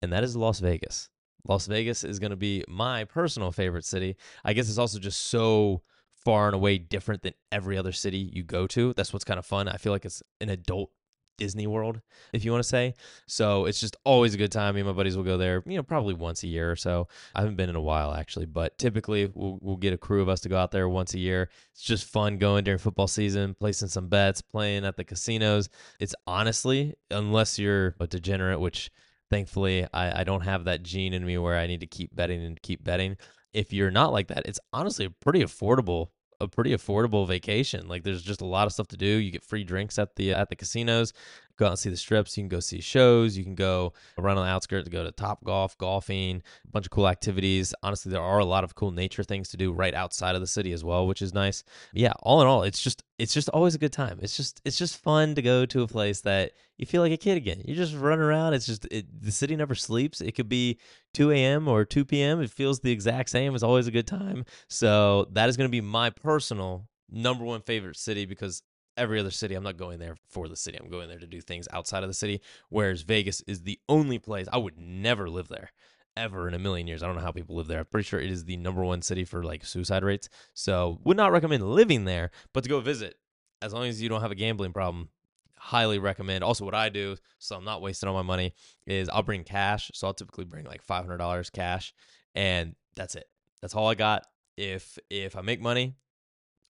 and 0.00 0.12
that 0.12 0.24
is 0.24 0.36
Las 0.36 0.60
Vegas. 0.60 1.08
Las 1.48 1.66
Vegas 1.66 2.04
is 2.04 2.20
to 2.20 2.36
be 2.36 2.64
my 2.68 3.04
personal 3.04 3.50
favorite 3.50 3.84
city. 3.84 4.16
I 4.44 4.52
guess 4.52 4.68
it's 4.68 4.78
also 4.78 4.98
just 4.98 5.22
so 5.22 5.82
far 6.24 6.46
and 6.46 6.54
away 6.54 6.78
different 6.78 7.22
than 7.22 7.34
every 7.50 7.76
other 7.76 7.92
city 7.92 8.30
you 8.32 8.42
go 8.42 8.66
to. 8.68 8.92
That's 8.94 9.12
what's 9.12 9.24
kind 9.24 9.38
of 9.38 9.46
fun. 9.46 9.68
I 9.68 9.76
feel 9.76 9.92
like 9.92 10.04
it's 10.04 10.22
an 10.40 10.48
adult 10.48 10.90
Disney 11.38 11.66
World, 11.66 12.00
if 12.32 12.44
you 12.44 12.52
want 12.52 12.62
to 12.62 12.68
say. 12.68 12.94
So 13.26 13.64
it's 13.64 13.80
just 13.80 13.96
always 14.04 14.34
a 14.34 14.38
good 14.38 14.52
time. 14.52 14.74
Me 14.74 14.80
and 14.80 14.88
my 14.88 14.94
buddies 14.94 15.16
will 15.16 15.24
go 15.24 15.36
there, 15.36 15.62
you 15.66 15.76
know, 15.76 15.82
probably 15.82 16.14
once 16.14 16.42
a 16.42 16.46
year 16.46 16.70
or 16.70 16.76
so. 16.76 17.08
I 17.34 17.40
haven't 17.40 17.56
been 17.56 17.68
in 17.68 17.76
a 17.76 17.80
while 17.80 18.14
actually, 18.14 18.46
but 18.46 18.78
typically 18.78 19.30
we'll, 19.34 19.58
we'll 19.60 19.76
get 19.76 19.92
a 19.92 19.98
crew 19.98 20.22
of 20.22 20.28
us 20.28 20.40
to 20.42 20.48
go 20.48 20.56
out 20.56 20.70
there 20.70 20.88
once 20.88 21.14
a 21.14 21.18
year. 21.18 21.48
It's 21.72 21.82
just 21.82 22.04
fun 22.04 22.38
going 22.38 22.64
during 22.64 22.78
football 22.78 23.08
season, 23.08 23.54
placing 23.54 23.88
some 23.88 24.08
bets, 24.08 24.40
playing 24.42 24.84
at 24.84 24.96
the 24.96 25.04
casinos. 25.04 25.68
It's 25.98 26.14
honestly, 26.26 26.94
unless 27.10 27.58
you're 27.58 27.96
a 27.98 28.06
degenerate, 28.06 28.60
which 28.60 28.90
thankfully 29.30 29.86
I, 29.92 30.20
I 30.20 30.24
don't 30.24 30.42
have 30.42 30.64
that 30.64 30.82
gene 30.82 31.14
in 31.14 31.24
me 31.24 31.38
where 31.38 31.58
I 31.58 31.66
need 31.66 31.80
to 31.80 31.86
keep 31.86 32.14
betting 32.14 32.44
and 32.44 32.60
keep 32.60 32.84
betting 32.84 33.16
if 33.52 33.72
you're 33.72 33.90
not 33.90 34.12
like 34.12 34.28
that, 34.28 34.42
it's 34.46 34.60
honestly 34.72 35.04
a 35.06 35.10
pretty 35.10 35.42
affordable 35.42 36.08
a 36.40 36.48
pretty 36.48 36.72
affordable 36.72 37.26
vacation. 37.26 37.86
Like 37.86 38.02
there's 38.02 38.22
just 38.22 38.40
a 38.40 38.46
lot 38.46 38.66
of 38.66 38.72
stuff 38.72 38.88
to 38.88 38.96
do. 38.96 39.06
You 39.06 39.30
get 39.30 39.44
free 39.44 39.62
drinks 39.64 39.98
at 39.98 40.16
the 40.16 40.32
at 40.32 40.48
the 40.50 40.56
casinos. 40.56 41.12
Go 41.58 41.66
out 41.66 41.70
and 41.72 41.78
see 41.78 41.90
the 41.90 41.96
strips. 41.96 42.36
You 42.36 42.42
can 42.42 42.48
go 42.48 42.60
see 42.60 42.80
shows. 42.80 43.36
You 43.36 43.44
can 43.44 43.54
go 43.54 43.92
around 44.18 44.38
on 44.38 44.46
the 44.46 44.50
outskirts 44.50 44.88
go 44.88 45.04
to 45.04 45.12
Top 45.12 45.44
Golf, 45.44 45.76
golfing, 45.78 46.42
a 46.66 46.70
bunch 46.70 46.86
of 46.86 46.90
cool 46.90 47.08
activities. 47.08 47.74
Honestly, 47.82 48.10
there 48.10 48.22
are 48.22 48.38
a 48.38 48.44
lot 48.44 48.64
of 48.64 48.74
cool 48.74 48.90
nature 48.90 49.22
things 49.22 49.48
to 49.50 49.56
do 49.56 49.72
right 49.72 49.94
outside 49.94 50.34
of 50.34 50.40
the 50.40 50.46
city 50.46 50.72
as 50.72 50.84
well, 50.84 51.06
which 51.06 51.22
is 51.22 51.34
nice. 51.34 51.64
Yeah, 51.92 52.12
all 52.20 52.40
in 52.40 52.46
all, 52.46 52.62
it's 52.62 52.82
just 52.82 53.02
it's 53.18 53.34
just 53.34 53.48
always 53.50 53.74
a 53.74 53.78
good 53.78 53.92
time. 53.92 54.18
It's 54.22 54.36
just 54.36 54.60
it's 54.64 54.78
just 54.78 54.98
fun 54.98 55.34
to 55.34 55.42
go 55.42 55.66
to 55.66 55.82
a 55.82 55.88
place 55.88 56.20
that 56.22 56.52
you 56.78 56.86
feel 56.86 57.02
like 57.02 57.12
a 57.12 57.16
kid 57.16 57.36
again. 57.36 57.62
You 57.64 57.74
just 57.74 57.94
run 57.94 58.18
around. 58.18 58.54
It's 58.54 58.66
just 58.66 58.86
it, 58.90 59.06
the 59.22 59.32
city 59.32 59.54
never 59.54 59.74
sleeps. 59.74 60.20
It 60.20 60.32
could 60.32 60.48
be 60.48 60.78
2 61.14 61.30
a.m. 61.30 61.68
or 61.68 61.84
2 61.84 62.04
p.m. 62.04 62.40
It 62.40 62.50
feels 62.50 62.80
the 62.80 62.90
exact 62.90 63.30
same. 63.30 63.54
It's 63.54 63.62
always 63.62 63.86
a 63.86 63.92
good 63.92 64.06
time. 64.06 64.44
So 64.68 65.28
that 65.32 65.48
is 65.48 65.56
going 65.56 65.68
to 65.68 65.72
be 65.72 65.80
my 65.80 66.10
personal 66.10 66.88
number 67.10 67.44
one 67.44 67.60
favorite 67.60 67.96
city 67.96 68.24
because 68.24 68.62
every 68.96 69.18
other 69.18 69.30
city, 69.30 69.54
I'm 69.54 69.64
not 69.64 69.76
going 69.76 69.98
there 69.98 70.16
for 70.28 70.48
the 70.48 70.56
city. 70.56 70.78
I'm 70.80 70.90
going 70.90 71.08
there 71.08 71.18
to 71.18 71.26
do 71.26 71.40
things 71.40 71.68
outside 71.72 72.02
of 72.02 72.08
the 72.08 72.14
city. 72.14 72.40
Whereas 72.68 73.02
Vegas 73.02 73.40
is 73.46 73.62
the 73.62 73.78
only 73.88 74.18
place 74.18 74.48
I 74.52 74.58
would 74.58 74.78
never 74.78 75.28
live 75.28 75.48
there 75.48 75.70
ever 76.16 76.46
in 76.46 76.54
a 76.54 76.58
million 76.58 76.86
years. 76.86 77.02
I 77.02 77.06
don't 77.06 77.16
know 77.16 77.22
how 77.22 77.32
people 77.32 77.56
live 77.56 77.68
there. 77.68 77.80
I'm 77.80 77.86
pretty 77.86 78.06
sure 78.06 78.20
it 78.20 78.30
is 78.30 78.44
the 78.44 78.56
number 78.56 78.82
one 78.84 79.02
city 79.02 79.24
for 79.24 79.42
like 79.42 79.64
suicide 79.64 80.04
rates. 80.04 80.28
So 80.54 81.00
would 81.04 81.16
not 81.16 81.32
recommend 81.32 81.62
living 81.62 82.04
there, 82.04 82.30
but 82.52 82.64
to 82.64 82.68
go 82.70 82.80
visit, 82.80 83.16
as 83.62 83.72
long 83.72 83.86
as 83.86 84.02
you 84.02 84.08
don't 84.08 84.20
have 84.20 84.30
a 84.30 84.36
gambling 84.36 84.72
problem, 84.72 85.08
highly 85.56 85.98
recommend. 85.98 86.42
Also, 86.42 86.64
what 86.64 86.74
I 86.74 86.88
do, 86.88 87.16
so 87.38 87.56
I'm 87.56 87.64
not 87.64 87.80
wasting 87.80 88.08
all 88.08 88.14
my 88.14 88.22
money, 88.22 88.52
is 88.86 89.08
I'll 89.08 89.22
bring 89.22 89.44
cash. 89.44 89.90
So 89.94 90.06
I'll 90.06 90.14
typically 90.14 90.44
bring 90.44 90.64
like 90.66 90.82
five 90.82 91.04
hundred 91.04 91.18
dollars 91.18 91.50
cash, 91.50 91.94
and 92.34 92.74
that's 92.96 93.14
it. 93.14 93.28
That's 93.60 93.74
all 93.74 93.88
I 93.88 93.94
got. 93.94 94.26
If 94.56 94.98
if 95.08 95.36
I 95.36 95.40
make 95.40 95.60
money, 95.60 95.94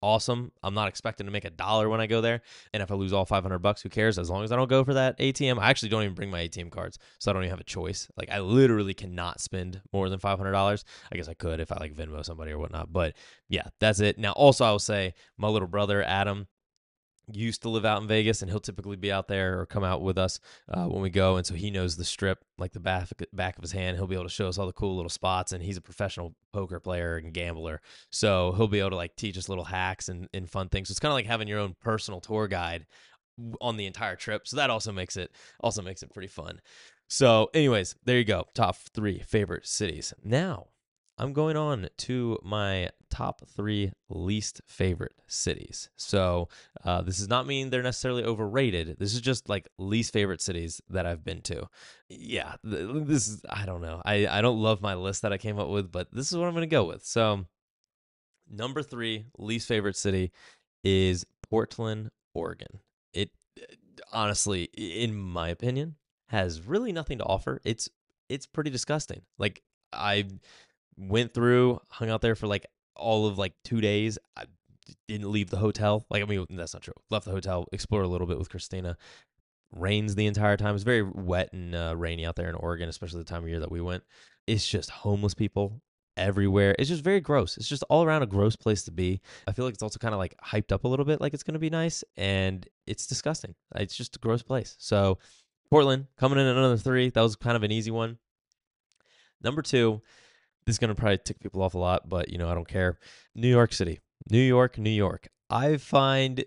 awesome. 0.01 0.51
I'm 0.63 0.73
not 0.73 0.87
expecting 0.87 1.25
to 1.25 1.31
make 1.31 1.45
a 1.45 1.49
dollar 1.49 1.89
when 1.89 2.01
I 2.01 2.07
go 2.07 2.21
there. 2.21 2.41
And 2.73 2.83
if 2.83 2.91
I 2.91 2.95
lose 2.95 3.13
all 3.13 3.25
500 3.25 3.59
bucks, 3.59 3.81
who 3.81 3.89
cares? 3.89 4.17
As 4.17 4.29
long 4.29 4.43
as 4.43 4.51
I 4.51 4.55
don't 4.55 4.69
go 4.69 4.83
for 4.83 4.93
that 4.93 5.17
ATM, 5.19 5.59
I 5.59 5.69
actually 5.69 5.89
don't 5.89 6.03
even 6.03 6.15
bring 6.15 6.31
my 6.31 6.47
ATM 6.47 6.71
cards. 6.71 6.97
So 7.19 7.31
I 7.31 7.33
don't 7.33 7.43
even 7.43 7.51
have 7.51 7.59
a 7.59 7.65
choice. 7.65 8.07
Like 8.17 8.29
I 8.29 8.39
literally 8.39 8.93
cannot 8.93 9.39
spend 9.39 9.81
more 9.91 10.09
than 10.09 10.19
$500. 10.19 10.83
I 11.11 11.15
guess 11.15 11.27
I 11.27 11.33
could 11.33 11.59
if 11.59 11.71
I 11.71 11.77
like 11.77 11.95
Venmo 11.95 12.23
somebody 12.23 12.51
or 12.51 12.59
whatnot. 12.59 12.91
But 12.91 13.15
yeah, 13.49 13.67
that's 13.79 13.99
it. 13.99 14.17
Now, 14.17 14.33
also, 14.33 14.65
I 14.65 14.71
will 14.71 14.79
say 14.79 15.13
my 15.37 15.47
little 15.47 15.67
brother, 15.67 16.03
Adam, 16.03 16.47
used 17.31 17.61
to 17.63 17.69
live 17.69 17.85
out 17.85 18.01
in 18.01 18.07
Vegas, 18.07 18.41
and 18.41 18.49
he'll 18.49 18.59
typically 18.59 18.95
be 18.95 19.11
out 19.11 19.27
there 19.27 19.59
or 19.59 19.65
come 19.65 19.83
out 19.83 20.01
with 20.01 20.17
us 20.17 20.39
uh, 20.69 20.85
when 20.85 21.01
we 21.01 21.09
go. 21.09 21.37
And 21.37 21.45
so 21.45 21.55
he 21.55 21.71
knows 21.71 21.97
the 21.97 22.05
strip 22.05 22.43
like 22.57 22.73
the 22.73 22.79
back 22.79 23.09
back 23.33 23.57
of 23.57 23.61
his 23.61 23.71
hand. 23.71 23.97
He'll 23.97 24.07
be 24.07 24.15
able 24.15 24.25
to 24.25 24.29
show 24.29 24.47
us 24.47 24.57
all 24.57 24.67
the 24.67 24.73
cool 24.73 24.95
little 24.95 25.09
spots, 25.09 25.51
and 25.51 25.63
he's 25.63 25.77
a 25.77 25.81
professional 25.81 26.35
poker 26.53 26.79
player 26.79 27.17
and 27.17 27.33
gambler, 27.33 27.81
so 28.11 28.53
he'll 28.53 28.67
be 28.67 28.79
able 28.79 28.91
to 28.91 28.95
like 28.95 29.15
teach 29.15 29.37
us 29.37 29.49
little 29.49 29.65
hacks 29.65 30.09
and, 30.09 30.27
and 30.33 30.49
fun 30.49 30.69
things. 30.69 30.87
So 30.87 30.93
it's 30.93 30.99
kind 30.99 31.11
of 31.11 31.15
like 31.15 31.25
having 31.25 31.47
your 31.47 31.59
own 31.59 31.75
personal 31.81 32.21
tour 32.21 32.47
guide 32.47 32.85
on 33.61 33.77
the 33.77 33.85
entire 33.85 34.15
trip. 34.15 34.47
So 34.47 34.55
that 34.57 34.69
also 34.69 34.91
makes 34.91 35.17
it 35.17 35.31
also 35.59 35.81
makes 35.81 36.03
it 36.03 36.13
pretty 36.13 36.27
fun. 36.27 36.61
So, 37.09 37.49
anyways, 37.53 37.95
there 38.03 38.17
you 38.17 38.25
go. 38.25 38.47
Top 38.53 38.75
three 38.93 39.19
favorite 39.19 39.65
cities. 39.65 40.13
Now 40.23 40.67
I'm 41.17 41.33
going 41.33 41.57
on 41.57 41.89
to 41.97 42.37
my 42.43 42.89
top 43.09 43.41
three 43.47 43.91
least 44.09 44.61
favorite 44.67 45.13
cities. 45.27 45.89
So 45.97 46.49
uh, 46.83 47.01
this 47.01 47.17
does 47.17 47.29
not 47.29 47.47
mean 47.47 47.69
they're 47.69 47.81
necessarily 47.81 48.23
overrated. 48.23 48.97
This 48.99 49.13
is 49.13 49.21
just 49.21 49.49
like 49.49 49.67
least 49.79 50.13
favorite 50.13 50.41
cities 50.41 50.79
that 50.89 51.05
I've 51.05 51.23
been 51.23 51.41
to. 51.43 51.67
Yeah, 52.09 52.55
this 52.63 53.27
is 53.27 53.41
I 53.49 53.65
don't 53.65 53.81
know. 53.81 54.01
I 54.05 54.27
I 54.27 54.41
don't 54.41 54.61
love 54.61 54.81
my 54.81 54.93
list 54.93 55.23
that 55.23 55.33
I 55.33 55.37
came 55.37 55.57
up 55.57 55.69
with, 55.69 55.91
but 55.91 56.07
this 56.11 56.31
is 56.31 56.37
what 56.37 56.47
I'm 56.47 56.53
going 56.53 56.61
to 56.61 56.67
go 56.67 56.85
with. 56.85 57.03
So 57.03 57.45
number 58.49 58.83
three 58.83 59.25
least 59.37 59.67
favorite 59.67 59.95
city 59.95 60.31
is 60.83 61.25
Portland, 61.49 62.09
Oregon. 62.35 62.79
It 63.13 63.31
honestly, 64.13 64.69
in 64.77 65.15
my 65.15 65.49
opinion, 65.49 65.95
has 66.29 66.65
really 66.67 66.91
nothing 66.91 67.17
to 67.17 67.25
offer. 67.25 67.59
It's 67.63 67.89
it's 68.29 68.45
pretty 68.45 68.69
disgusting. 68.69 69.21
Like 69.37 69.63
I 69.93 70.25
went 70.97 71.33
through, 71.33 71.79
hung 71.89 72.09
out 72.09 72.21
there 72.21 72.35
for 72.35 72.47
like 72.47 72.65
all 72.95 73.27
of 73.27 73.37
like 73.37 73.53
two 73.63 73.81
days. 73.81 74.17
I 74.35 74.45
didn't 75.07 75.31
leave 75.31 75.49
the 75.49 75.57
hotel. 75.57 76.05
Like, 76.09 76.23
I 76.23 76.25
mean, 76.25 76.45
that's 76.51 76.73
not 76.73 76.83
true. 76.83 76.93
Left 77.09 77.25
the 77.25 77.31
hotel, 77.31 77.67
explored 77.71 78.05
a 78.05 78.09
little 78.09 78.27
bit 78.27 78.37
with 78.37 78.49
Christina. 78.49 78.97
Rains 79.71 80.15
the 80.15 80.27
entire 80.27 80.55
time. 80.57 80.75
It's 80.75 80.83
very 80.83 81.03
wet 81.03 81.51
and 81.51 81.75
uh, 81.75 81.93
rainy 81.97 82.25
out 82.25 82.35
there 82.35 82.49
in 82.49 82.55
Oregon, 82.55 82.87
especially 82.87 83.19
the 83.19 83.25
time 83.25 83.43
of 83.43 83.49
year 83.49 83.59
that 83.59 83.71
we 83.71 83.81
went. 83.81 84.03
It's 84.47 84.67
just 84.67 84.89
homeless 84.89 85.33
people 85.33 85.81
everywhere. 86.15 86.73
It's 86.79 86.89
just 86.89 87.03
very 87.03 87.19
gross. 87.19 87.57
It's 87.57 87.67
just 87.67 87.83
all 87.89 88.03
around 88.03 88.23
a 88.23 88.27
gross 88.27 88.55
place 88.55 88.83
to 88.83 88.91
be. 88.91 89.21
I 89.45 89.51
feel 89.51 89.65
like 89.65 89.73
it's 89.73 89.83
also 89.83 89.99
kind 89.99 90.13
of 90.13 90.19
like 90.19 90.35
hyped 90.43 90.71
up 90.71 90.85
a 90.85 90.87
little 90.87 91.05
bit, 91.05 91.19
like 91.19 91.33
it's 91.33 91.43
going 91.43 91.53
to 91.53 91.59
be 91.59 91.69
nice, 91.69 92.03
and 92.15 92.67
it's 92.85 93.07
disgusting. 93.07 93.55
It's 93.75 93.95
just 93.95 94.15
a 94.15 94.19
gross 94.19 94.41
place. 94.41 94.75
So, 94.79 95.19
Portland 95.69 96.07
coming 96.17 96.39
in 96.39 96.45
at 96.45 96.55
another 96.55 96.77
three. 96.77 97.09
That 97.09 97.21
was 97.21 97.35
kind 97.35 97.57
of 97.57 97.63
an 97.63 97.71
easy 97.71 97.91
one. 97.91 98.17
Number 99.43 99.61
two, 99.61 100.01
this 100.67 100.73
is 100.73 100.79
going 100.79 100.89
to 100.89 100.95
probably 100.95 101.17
tick 101.17 101.39
people 101.39 101.63
off 101.63 101.75
a 101.75 101.77
lot, 101.77 102.09
but 102.09 102.29
you 102.29 102.37
know, 102.37 102.49
I 102.49 102.53
don't 102.53 102.67
care. 102.67 102.99
New 103.33 103.47
York 103.47 103.71
City. 103.71 104.01
New 104.29 104.41
York, 104.41 104.77
New 104.77 104.89
York. 104.89 105.29
I 105.49 105.77
find 105.77 106.43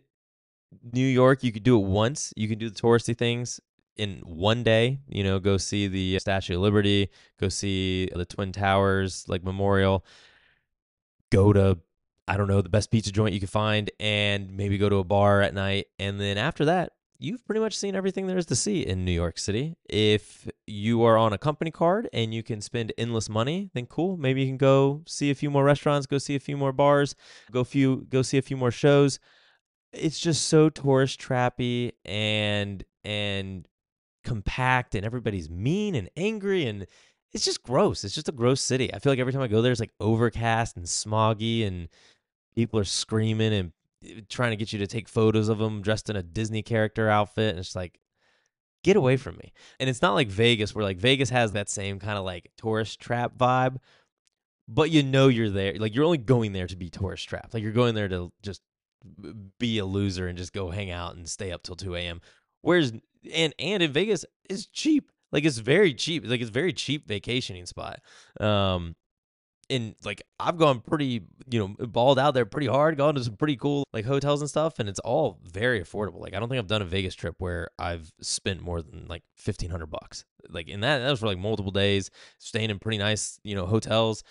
New 0.93 1.07
York, 1.07 1.43
you 1.43 1.53
could 1.53 1.63
do 1.63 1.81
it 1.81 1.87
once. 1.87 2.35
You 2.37 2.47
can 2.47 2.59
do 2.59 2.69
the 2.69 2.79
touristy 2.79 3.17
things 3.17 3.61
in 3.97 4.21
one 4.27 4.63
day. 4.63 5.01
You 5.09 5.25
know, 5.25 5.39
go 5.39 5.57
see 5.57 5.89
the 5.89 6.19
Statue 6.19 6.57
of 6.57 6.61
Liberty, 6.61 7.09
go 7.41 7.49
see 7.49 8.11
the 8.15 8.27
Twin 8.27 8.53
Towers, 8.53 9.25
like 9.27 9.43
Memorial, 9.43 10.05
go 11.33 11.55
to 11.55 11.79
I 12.29 12.37
don't 12.37 12.47
know 12.47 12.61
the 12.61 12.69
best 12.69 12.91
pizza 12.91 13.11
joint 13.11 13.33
you 13.33 13.41
can 13.41 13.49
find, 13.49 13.91
and 13.99 14.55
maybe 14.55 14.77
go 14.77 14.91
to 14.91 14.97
a 14.97 15.05
bar 15.05 15.41
at 15.41 15.55
night. 15.55 15.87
And 15.99 16.21
then 16.21 16.37
after 16.37 16.67
that, 16.67 16.93
you've 17.21 17.45
pretty 17.45 17.61
much 17.61 17.77
seen 17.77 17.95
everything 17.95 18.27
there 18.27 18.39
is 18.39 18.47
to 18.47 18.57
see 18.57 18.81
in 18.81 19.05
New 19.05 19.13
York 19.13 19.39
City. 19.39 19.77
If 19.89 20.49
you 20.67 21.03
are 21.05 21.19
on 21.19 21.35
a 21.35 21.39
company 21.39 21.71
card 21.71 22.09
and 22.15 22.33
you 22.33 22.43
can 22.43 22.63
spend 22.63 22.93
endless 22.97 23.29
money, 23.29 23.71
then 23.75 23.87
cool. 23.87 24.17
Maybe 24.17 24.41
you 24.41 24.47
can 24.49 24.57
go 24.57 25.03
see 25.07 25.31
a 25.31 25.35
few 25.35 25.51
more 25.51 25.63
restaurants, 25.63 26.07
go 26.07 26.17
see 26.17 26.35
a 26.35 26.41
few 26.41 26.57
more 26.57 26.73
bars, 26.73 27.15
go 27.53 27.63
few 27.63 28.07
go 28.09 28.23
see 28.23 28.39
a 28.39 28.43
few 28.43 28.57
more 28.57 28.71
shows. 28.71 29.21
It's 29.93 30.19
just 30.19 30.47
so 30.47 30.71
tourist 30.71 31.21
trappy 31.21 31.93
and 32.05 32.83
and 33.05 33.69
compact 34.25 34.95
and 34.95 35.05
everybody's 35.05 35.51
mean 35.51 35.95
and 35.95 36.09
angry 36.17 36.67
and 36.67 36.87
it's 37.33 37.45
just 37.45 37.63
gross. 37.63 38.03
It's 38.03 38.15
just 38.15 38.29
a 38.29 38.33
gross 38.33 38.63
city. 38.63 38.93
I 38.93 38.99
feel 38.99 39.13
like 39.13 39.21
every 39.21 39.33
time 39.33 39.43
I 39.43 39.49
go 39.49 39.61
there 39.61 39.73
it's 39.73 39.81
like 39.81 39.93
overcast 40.01 40.77
and 40.77 40.87
smoggy 40.87 41.67
and 41.67 41.89
people 42.55 42.81
are 42.81 42.85
screaming 42.85 43.53
and 43.53 43.73
trying 44.29 44.51
to 44.51 44.57
get 44.57 44.73
you 44.73 44.79
to 44.79 44.87
take 44.87 45.09
photos 45.09 45.49
of 45.49 45.59
them 45.59 45.83
dressed 45.83 46.11
in 46.11 46.17
a 46.17 46.23
Disney 46.23 46.63
character 46.63 47.09
outfit. 47.09 47.51
And 47.51 47.59
it's 47.59 47.77
like, 47.77 48.01
get 48.83 48.97
away 48.97 49.17
from 49.17 49.37
me. 49.37 49.53
And 49.79 49.91
it's 49.91 50.03
not 50.03 50.15
like 50.15 50.29
Vegas, 50.29 50.75
where 50.75 50.85
like 50.85 50.99
Vegas 50.99 51.31
has 51.31 51.53
that 51.53 51.69
same 51.69 51.99
kind 51.99 52.19
of 52.19 52.25
like 52.25 52.51
tourist 52.57 53.01
trap 53.01 53.37
vibe, 53.37 53.77
but 54.69 54.91
you 54.91 55.03
know 55.03 55.29
you're 55.29 55.51
there. 55.51 55.75
Like 55.79 55.95
you're 55.95 56.05
only 56.05 56.19
going 56.19 56.53
there 56.53 56.67
to 56.67 56.77
be 56.77 56.89
tourist 56.89 57.29
trapped. 57.29 57.55
Like 57.55 57.63
you're 57.63 57.73
going 57.73 57.95
there 57.95 58.09
to 58.09 58.33
just 58.43 58.63
be 59.59 59.79
a 59.79 59.85
loser 59.85 60.29
and 60.29 60.39
just 60.39 60.53
go 60.53 60.71
hang 60.71 60.91
out 60.91 61.17
and 61.17 61.29
stay 61.29 61.53
up 61.53 61.63
till 61.63 61.77
2 61.77 61.95
a.m. 61.97 62.21
Whereas, 62.63 62.93
and, 63.35 63.55
and 63.59 63.83
in 63.83 63.93
Vegas, 63.93 64.25
is 64.49 64.67
cheap. 64.67 65.11
Like 65.33 65.45
it's 65.45 65.59
very 65.59 65.95
cheap. 65.95 66.27
Like 66.27 66.41
it's 66.41 66.51
very 66.51 66.73
cheap 66.73 67.07
vacationing 67.07 67.67
spot. 67.67 68.01
Um, 68.41 68.97
and 69.71 69.95
like 70.05 70.23
I've 70.39 70.59
gone 70.59 70.81
pretty, 70.81 71.23
you 71.49 71.59
know, 71.59 71.87
balled 71.87 72.19
out 72.19 72.35
there 72.35 72.45
pretty 72.45 72.67
hard, 72.67 72.97
gone 72.97 73.15
to 73.15 73.25
some 73.25 73.37
pretty 73.37 73.57
cool 73.57 73.85
like 73.93 74.05
hotels 74.05 74.41
and 74.41 74.51
stuff, 74.51 74.79
and 74.79 74.89
it's 74.89 74.99
all 75.01 75.39
very 75.45 75.81
affordable. 75.81 76.21
Like 76.21 76.35
I 76.35 76.41
don't 76.41 76.49
think 76.49 76.59
I've 76.59 76.67
done 76.67 76.83
a 76.83 76.87
Vegas 76.87 77.15
trip 77.15 77.37
where 77.39 77.69
I've 77.79 78.11
spent 78.21 78.61
more 78.61 78.83
than 78.83 79.07
like 79.09 79.23
fifteen 79.37 79.71
hundred 79.71 79.87
bucks. 79.87 80.25
Like 80.49 80.69
in 80.69 80.81
that 80.81 80.99
that 80.99 81.11
was 81.11 81.21
for 81.21 81.27
like 81.27 81.39
multiple 81.39 81.73
days, 81.73 82.11
staying 82.39 82.71
in 82.71 82.79
pretty 82.79 82.99
nice, 82.99 83.39
you 83.45 83.55
know, 83.55 83.67
hotels. 83.67 84.25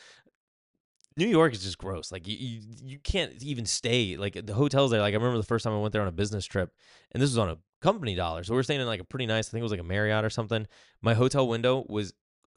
New 1.17 1.27
York 1.27 1.53
is 1.53 1.63
just 1.63 1.77
gross. 1.77 2.11
Like 2.11 2.27
you, 2.27 2.37
you, 2.37 2.61
you 2.83 2.99
can't 2.99 3.43
even 3.43 3.65
stay. 3.65 4.15
Like 4.15 4.45
the 4.45 4.53
hotels 4.53 4.91
there. 4.91 5.01
Like 5.01 5.13
I 5.13 5.17
remember 5.17 5.37
the 5.37 5.43
first 5.43 5.63
time 5.63 5.73
I 5.73 5.79
went 5.79 5.91
there 5.93 6.01
on 6.01 6.07
a 6.07 6.13
business 6.13 6.45
trip, 6.45 6.71
and 7.11 7.21
this 7.21 7.29
was 7.29 7.37
on 7.37 7.49
a 7.49 7.57
company 7.81 8.15
dollar, 8.15 8.43
so 8.43 8.53
we 8.53 8.59
are 8.59 8.63
staying 8.63 8.81
in 8.81 8.87
like 8.87 9.01
a 9.01 9.05
pretty 9.05 9.25
nice. 9.25 9.49
I 9.49 9.51
think 9.51 9.61
it 9.61 9.63
was 9.63 9.71
like 9.71 9.81
a 9.81 9.83
Marriott 9.83 10.25
or 10.25 10.29
something. 10.29 10.67
My 11.01 11.13
hotel 11.13 11.47
window 11.47 11.85
was 11.87 12.13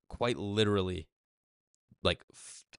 quite 0.08 0.36
literally 0.36 1.08
like 2.02 2.22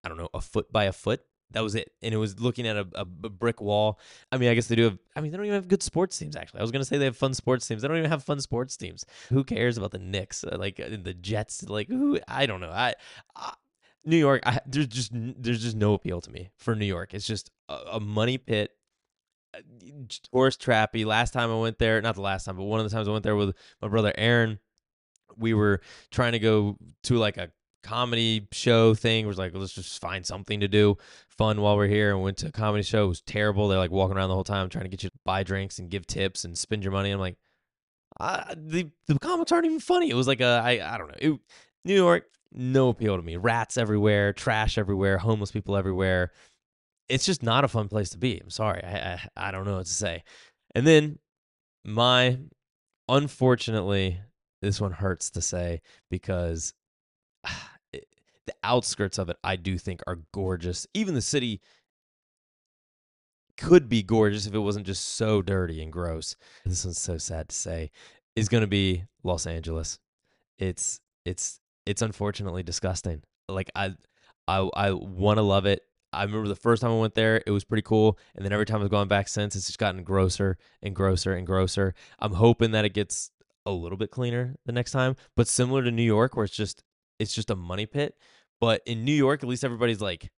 I 0.03 0.09
don't 0.09 0.17
know, 0.17 0.29
a 0.33 0.41
foot 0.41 0.71
by 0.71 0.85
a 0.85 0.93
foot. 0.93 1.21
That 1.51 1.61
was 1.61 1.75
it, 1.75 1.91
and 2.01 2.13
it 2.13 2.17
was 2.17 2.39
looking 2.39 2.65
at 2.65 2.77
a, 2.77 2.87
a, 2.95 3.05
brick 3.05 3.61
wall. 3.61 3.99
I 4.31 4.37
mean, 4.37 4.49
I 4.49 4.55
guess 4.55 4.67
they 4.67 4.75
do 4.75 4.85
have. 4.85 4.97
I 5.15 5.21
mean, 5.21 5.31
they 5.31 5.37
don't 5.37 5.45
even 5.45 5.55
have 5.55 5.67
good 5.67 5.83
sports 5.83 6.17
teams. 6.17 6.35
Actually, 6.35 6.61
I 6.61 6.63
was 6.63 6.71
gonna 6.71 6.83
say 6.83 6.97
they 6.97 7.05
have 7.05 7.15
fun 7.15 7.35
sports 7.35 7.67
teams. 7.67 7.83
They 7.83 7.87
don't 7.87 7.97
even 7.97 8.09
have 8.09 8.23
fun 8.23 8.41
sports 8.41 8.75
teams. 8.75 9.05
Who 9.29 9.43
cares 9.43 9.77
about 9.77 9.91
the 9.91 9.99
Knicks? 9.99 10.43
Uh, 10.43 10.57
like 10.59 10.79
uh, 10.79 10.97
the 11.01 11.13
Jets? 11.13 11.63
Like 11.69 11.89
who? 11.89 12.19
I 12.27 12.47
don't 12.47 12.59
know. 12.59 12.71
I, 12.71 12.95
I 13.35 13.53
New 14.03 14.17
York. 14.17 14.41
I, 14.45 14.59
there's 14.65 14.87
just 14.87 15.11
there's 15.13 15.61
just 15.61 15.75
no 15.75 15.93
appeal 15.93 16.21
to 16.21 16.31
me 16.31 16.49
for 16.57 16.75
New 16.75 16.85
York. 16.85 17.13
It's 17.13 17.27
just 17.27 17.51
a, 17.69 17.77
a 17.93 17.99
money 17.99 18.37
pit 18.37 18.71
uh, 19.55 19.59
tourist 20.31 20.61
trappy. 20.61 21.05
Last 21.05 21.33
time 21.33 21.51
I 21.51 21.59
went 21.59 21.77
there, 21.79 22.01
not 22.01 22.15
the 22.15 22.21
last 22.21 22.45
time, 22.45 22.57
but 22.57 22.63
one 22.63 22.79
of 22.79 22.89
the 22.89 22.95
times 22.95 23.07
I 23.07 23.11
went 23.11 23.23
there 23.23 23.35
with 23.35 23.55
my 23.81 23.87
brother 23.87 24.13
Aaron, 24.17 24.59
we 25.37 25.53
were 25.53 25.81
trying 26.11 26.33
to 26.33 26.39
go 26.39 26.77
to 27.03 27.17
like 27.17 27.37
a 27.37 27.51
comedy 27.83 28.47
show 28.51 28.93
thing. 28.93 29.27
was 29.27 29.37
like, 29.37 29.51
let's 29.53 29.73
just 29.73 30.01
find 30.01 30.25
something 30.25 30.59
to 30.61 30.67
do 30.67 30.97
fun 31.29 31.61
while 31.61 31.77
we're 31.77 31.87
here. 31.87 32.11
And 32.11 32.23
went 32.23 32.37
to 32.37 32.47
a 32.47 32.51
comedy 32.51 32.83
show. 32.83 33.05
It 33.05 33.09
was 33.09 33.21
terrible. 33.21 33.67
They're 33.67 33.77
like 33.77 33.91
walking 33.91 34.17
around 34.17 34.29
the 34.29 34.35
whole 34.35 34.43
time 34.43 34.69
trying 34.69 34.85
to 34.85 34.89
get 34.89 35.03
you 35.03 35.09
to 35.09 35.15
buy 35.25 35.43
drinks 35.43 35.79
and 35.79 35.89
give 35.89 36.07
tips 36.07 36.45
and 36.45 36.57
spend 36.57 36.83
your 36.83 36.93
money. 36.93 37.11
I'm 37.11 37.19
like, 37.19 37.37
the 38.19 38.89
the 39.07 39.19
comics 39.19 39.51
aren't 39.51 39.65
even 39.65 39.79
funny. 39.79 40.09
It 40.09 40.15
was 40.15 40.27
like 40.27 40.41
a 40.41 40.61
I 40.63 40.93
I 40.93 40.97
don't 40.97 41.07
know. 41.07 41.33
It, 41.33 41.39
New 41.85 41.95
York, 41.95 42.25
no 42.51 42.89
appeal 42.89 43.17
to 43.17 43.23
me. 43.23 43.37
Rats 43.37 43.77
everywhere, 43.77 44.33
trash 44.33 44.77
everywhere, 44.77 45.17
homeless 45.17 45.51
people 45.51 45.75
everywhere. 45.75 46.31
It's 47.09 47.25
just 47.25 47.43
not 47.43 47.63
a 47.63 47.67
fun 47.67 47.89
place 47.89 48.09
to 48.11 48.17
be. 48.17 48.39
I'm 48.39 48.49
sorry. 48.49 48.83
I 48.83 49.13
I, 49.13 49.47
I 49.47 49.51
don't 49.51 49.65
know 49.65 49.77
what 49.77 49.85
to 49.85 49.91
say. 49.91 50.23
And 50.75 50.87
then 50.87 51.19
my 51.83 52.37
unfortunately, 53.09 54.19
this 54.61 54.79
one 54.79 54.91
hurts 54.93 55.29
to 55.31 55.41
say 55.41 55.81
because 56.09 56.73
the 58.45 58.55
outskirts 58.63 59.17
of 59.17 59.29
it, 59.29 59.37
I 59.43 59.55
do 59.55 59.77
think 59.77 60.01
are 60.07 60.19
gorgeous. 60.33 60.87
Even 60.93 61.13
the 61.13 61.21
city, 61.21 61.61
could 63.57 63.89
be 63.89 64.03
gorgeous 64.03 64.45
if 64.45 64.53
it 64.53 64.59
wasn't 64.59 64.85
just 64.85 65.15
so 65.15 65.41
dirty 65.41 65.81
and 65.81 65.91
gross. 65.91 66.35
This 66.65 66.85
one's 66.85 66.99
so 66.99 67.17
sad 67.17 67.49
to 67.49 67.55
say. 67.55 67.91
Is 68.35 68.49
going 68.49 68.61
to 68.61 68.67
be 68.67 69.03
Los 69.23 69.45
Angeles. 69.45 69.99
It's 70.57 70.99
it's 71.25 71.59
it's 71.85 72.01
unfortunately 72.01 72.63
disgusting. 72.63 73.21
Like 73.47 73.71
I 73.75 73.93
I 74.47 74.69
I 74.75 74.91
want 74.91 75.37
to 75.37 75.43
love 75.43 75.65
it. 75.65 75.81
I 76.11 76.23
remember 76.23 76.47
the 76.47 76.55
first 76.55 76.81
time 76.81 76.91
I 76.91 76.99
went 76.99 77.15
there, 77.15 77.41
it 77.45 77.51
was 77.51 77.63
pretty 77.63 77.81
cool, 77.81 78.19
and 78.35 78.45
then 78.45 78.53
every 78.53 78.67
time 78.67 78.83
I've 78.83 78.91
gone 78.91 79.07
back 79.07 79.27
since, 79.27 79.55
it's 79.55 79.65
just 79.65 79.79
gotten 79.79 80.03
grosser 80.03 80.57
and 80.83 80.95
grosser 80.95 81.33
and 81.33 81.45
grosser. 81.45 81.95
I'm 82.19 82.33
hoping 82.33 82.69
that 82.71 82.85
it 82.85 82.93
gets 82.93 83.31
a 83.65 83.71
little 83.71 83.97
bit 83.97 84.11
cleaner 84.11 84.55
the 84.65 84.71
next 84.71 84.91
time, 84.91 85.15
but 85.35 85.47
similar 85.47 85.83
to 85.83 85.89
New 85.89 86.03
York, 86.03 86.35
where 86.35 86.45
it's 86.45 86.55
just 86.55 86.83
it's 87.23 87.33
just 87.33 87.49
a 87.49 87.55
money 87.55 87.85
pit. 87.85 88.15
But 88.61 88.81
in 88.85 89.03
New 89.03 89.13
York, 89.13 89.43
at 89.43 89.49
least 89.49 89.65
everybody's 89.65 90.01
like 90.01 90.31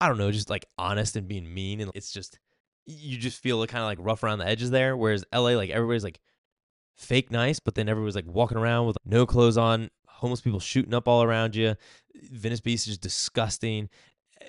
I 0.00 0.08
don't 0.08 0.18
know, 0.18 0.30
just 0.30 0.50
like 0.50 0.66
honest 0.78 1.16
and 1.16 1.26
being 1.26 1.52
mean. 1.52 1.80
And 1.80 1.90
it's 1.94 2.12
just, 2.12 2.38
you 2.86 3.16
just 3.16 3.42
feel 3.42 3.64
kind 3.66 3.82
of 3.82 3.86
like 3.86 3.98
rough 4.00 4.22
around 4.22 4.38
the 4.38 4.46
edges 4.46 4.70
there. 4.70 4.96
Whereas 4.96 5.24
LA, 5.32 5.50
like 5.50 5.70
everybody's 5.70 6.04
like 6.04 6.20
fake 6.96 7.30
nice, 7.30 7.60
but 7.60 7.74
then 7.74 7.88
everybody's 7.88 8.14
like 8.14 8.26
walking 8.26 8.58
around 8.58 8.86
with 8.86 8.98
no 9.04 9.26
clothes 9.26 9.56
on, 9.56 9.90
homeless 10.06 10.40
people 10.40 10.60
shooting 10.60 10.94
up 10.94 11.08
all 11.08 11.22
around 11.22 11.56
you. 11.56 11.74
Venice 12.14 12.60
Beach 12.60 12.80
is 12.80 12.86
just 12.86 13.00
disgusting. 13.00 13.88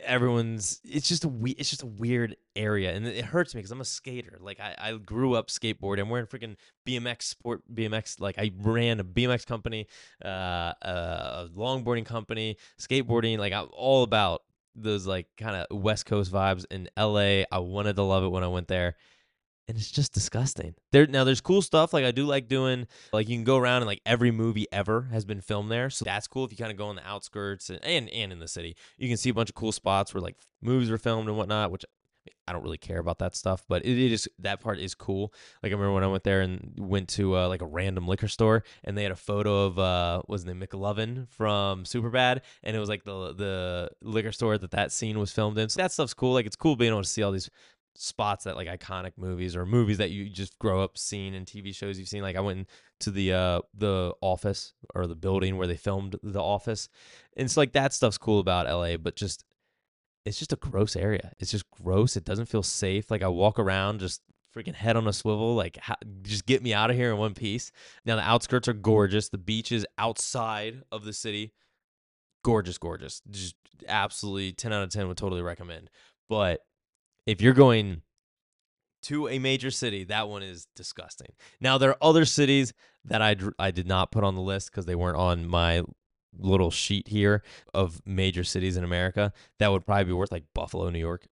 Everyone's 0.04 0.80
it's 0.84 1.08
just 1.08 1.24
a 1.24 1.28
we 1.28 1.52
it's 1.52 1.70
just 1.70 1.84
a 1.84 1.88
weird 1.88 2.36
area 2.56 2.94
and 2.94 3.06
it 3.08 3.26
hurts 3.26 3.54
me 3.54 3.60
because 3.60 3.72
I'm 3.72 3.82
a 3.82 3.86
skater. 3.86 4.38
Like 4.40 4.60
I, 4.60 4.76
I 4.78 4.98
grew 4.98 5.36
up 5.36 5.48
skateboarding. 5.48 6.02
I'm 6.02 6.10
wearing 6.10 6.28
freaking 6.28 6.56
BMX 6.88 7.24
sport 7.24 7.62
BMX. 7.74 8.20
Like 8.20 8.38
I 8.38 8.52
ran 8.58 9.00
a 9.00 9.04
BMX 9.04 9.46
company, 9.46 9.88
uh, 10.24 10.74
a 10.82 11.50
longboarding 11.56 12.06
company, 12.06 12.58
skateboarding. 12.80 13.38
Like 13.38 13.54
I'm 13.54 13.68
all 13.72 14.04
about 14.04 14.44
those 14.76 15.08
like 15.08 15.28
kind 15.38 15.56
of 15.56 15.82
West 15.82 16.06
Coast 16.06 16.32
vibes 16.32 16.66
in 16.70 16.90
LA. 16.98 17.44
I 17.52 17.60
wanted 17.60 17.96
to 17.96 18.04
love 18.04 18.24
it 18.24 18.30
when 18.30 18.44
I 18.44 18.48
went 18.48 18.68
there. 18.68 18.96
And 19.68 19.78
it's 19.78 19.92
just 19.92 20.14
disgusting. 20.14 20.76
There 20.92 21.08
now 21.08 21.26
there's 21.26 21.42
cool 21.42 21.62
stuff. 21.62 21.92
Like 21.94 22.06
I 22.06 22.12
do 22.12 22.26
like 22.26 22.48
doing 22.48 22.88
like 23.12 23.28
you 23.28 23.36
can 23.36 23.44
go 23.44 23.58
around 23.58 23.78
and 23.82 23.88
like 23.88 24.02
every 24.06 24.32
movie 24.32 24.66
ever 24.72 25.10
has 25.12 25.26
been 25.26 25.42
filmed 25.42 25.70
there. 25.70 25.90
So 25.90 26.06
that's 26.06 26.28
cool 26.28 26.46
if 26.46 26.52
you 26.52 26.58
kind 26.58 26.72
of 26.72 26.78
go 26.78 26.88
on 26.88 26.96
the 26.96 27.06
outskirts 27.06 27.70
and, 27.70 27.84
and 27.84 28.10
and 28.10 28.32
in 28.32 28.40
the 28.40 28.48
city. 28.48 28.78
You 28.98 29.10
can 29.10 29.18
see 29.18 29.30
a 29.30 29.34
bunch 29.34 29.50
of 29.50 29.56
cool 29.56 29.74
spots 29.74 30.14
where 30.14 30.22
like 30.22 30.38
movies 30.62 30.90
were 30.90 30.98
filmed 30.98 31.28
and 31.28 31.38
whatnot, 31.38 31.72
which 31.72 31.84
I 32.48 32.54
don't 32.54 32.64
really 32.64 32.78
care 32.78 33.00
about 33.00 33.20
that 33.20 33.36
stuff, 33.36 33.64
but 33.68 33.86
it, 33.86 33.98
it 33.98 34.12
is 34.12 34.28
that 34.40 34.62
part 34.62 34.80
is 34.80 34.96
cool. 34.96 35.34
Like 35.62 35.72
I 35.72 35.76
remember 35.76 35.94
when 35.94 36.04
I 36.04 36.08
went 36.08 36.24
there 36.24 36.42
and 36.42 36.74
went 36.78 37.10
to 37.10 37.38
uh, 37.38 37.48
like 37.50 37.62
a 37.62 37.66
random 37.66 38.08
liquor 38.08 38.30
store, 38.30 38.64
and 38.86 38.98
they 38.98 39.04
had 39.04 39.12
a 39.12 39.18
photo 39.18 39.66
of 39.66 39.78
uh, 39.78 40.22
was 40.28 40.46
the 40.46 40.54
McLovin 40.54 41.28
from 41.30 41.84
Superbad, 41.84 42.42
and 42.64 42.76
it 42.76 42.80
was 42.80 42.90
like 42.90 43.04
the 43.04 43.34
the 43.34 43.90
liquor 44.02 44.32
store 44.32 44.58
that 44.58 44.72
that 44.72 44.92
scene 44.94 45.20
was 45.20 45.32
filmed 45.32 45.58
in. 45.58 45.68
So 45.68 45.82
that 45.82 45.92
stuff's 45.92 46.14
cool. 46.14 46.34
Like 46.34 46.46
it's 46.46 46.56
cool 46.56 46.78
being 46.78 46.92
able 46.92 47.04
to 47.04 47.10
see 47.10 47.22
all 47.22 47.32
these 47.32 47.50
spots 48.00 48.44
that 48.44 48.56
like 48.56 48.68
iconic 48.68 49.14
movies 49.18 49.56
or 49.56 49.66
movies 49.66 49.98
that 49.98 50.12
you 50.12 50.30
just 50.30 50.58
grow 50.60 50.84
up 50.84 50.98
seeing 50.98 51.34
in 51.34 51.46
TV 51.46 51.74
shows 51.74 51.98
you've 51.98 52.08
seen. 52.08 52.22
Like 52.22 52.36
I 52.36 52.42
went 52.42 52.70
to 53.00 53.12
the 53.12 53.34
uh 53.34 53.62
the 53.74 54.14
office 54.22 54.74
or 54.94 55.08
the 55.08 55.16
building 55.16 55.58
where 55.58 55.68
they 55.68 55.76
filmed 55.76 56.16
The 56.22 56.42
Office, 56.42 56.90
and 57.36 57.46
it's 57.46 57.58
like 57.58 57.74
that 57.74 57.94
stuff's 57.94 58.18
cool 58.18 58.40
about 58.40 58.68
LA, 58.68 58.98
but 58.98 59.16
just 59.16 59.44
it's 60.26 60.38
just 60.38 60.54
a 60.54 60.58
gross 60.58 60.96
area. 60.96 61.34
It's 61.40 61.52
just 61.52 61.70
gross. 61.72 62.16
It 62.16 62.24
doesn't 62.26 62.48
feel 62.48 62.64
safe. 62.64 63.10
Like 63.10 63.24
I 63.24 63.30
walk 63.30 63.58
around 63.58 64.00
just 64.00 64.22
freaking 64.56 64.76
head 64.76 64.96
on 64.96 65.08
a 65.08 65.14
swivel. 65.14 65.56
Like 65.56 65.80
just 66.22 66.46
get 66.46 66.62
me 66.62 66.74
out 66.74 66.92
of 66.92 66.96
here 66.96 67.12
in 67.12 67.18
one 67.18 67.34
piece. 67.34 67.72
Now 68.06 68.16
the 68.16 68.22
outskirts 68.22 68.68
are 68.68 68.74
gorgeous. 68.74 69.30
The 69.30 69.40
beaches 69.40 69.86
outside 69.98 70.84
of 70.92 71.04
the 71.04 71.14
city, 71.14 71.54
gorgeous, 72.44 72.78
gorgeous. 72.78 73.22
Just 73.32 73.56
absolutely 73.88 74.52
ten 74.52 74.72
out 74.72 74.84
of 74.84 74.92
ten 74.92 75.08
would 75.08 75.18
totally 75.18 75.42
recommend. 75.42 75.90
But 76.30 76.62
if 77.28 77.42
you're 77.42 77.54
going 77.54 78.02
to 79.04 79.28
a 79.28 79.38
major 79.38 79.70
city, 79.70 80.04
that 80.06 80.28
one 80.28 80.42
is 80.42 80.68
disgusting. 80.76 81.34
Now 81.62 81.78
there 81.78 81.92
are 81.92 81.98
other 82.02 82.26
cities 82.26 82.74
that 83.06 83.22
I 83.22 83.36
I 83.60 83.70
did 83.70 83.88
not 83.88 84.12
put 84.12 84.24
on 84.24 84.34
the 84.34 84.42
list 84.42 84.72
because 84.72 84.88
they 84.88 84.96
weren't 84.96 85.18
on 85.18 85.48
my 85.48 85.84
little 86.40 86.72
sheet 86.72 87.08
here 87.08 87.44
of 87.74 88.02
major 88.06 88.44
cities 88.44 88.78
in 88.78 88.84
America, 88.84 89.34
that 89.60 89.72
would 89.72 89.86
probably 89.86 90.06
be 90.06 90.14
worth 90.14 90.32
like 90.32 90.44
Buffalo, 90.54 90.90
New 90.90 91.00
York, 91.00 91.28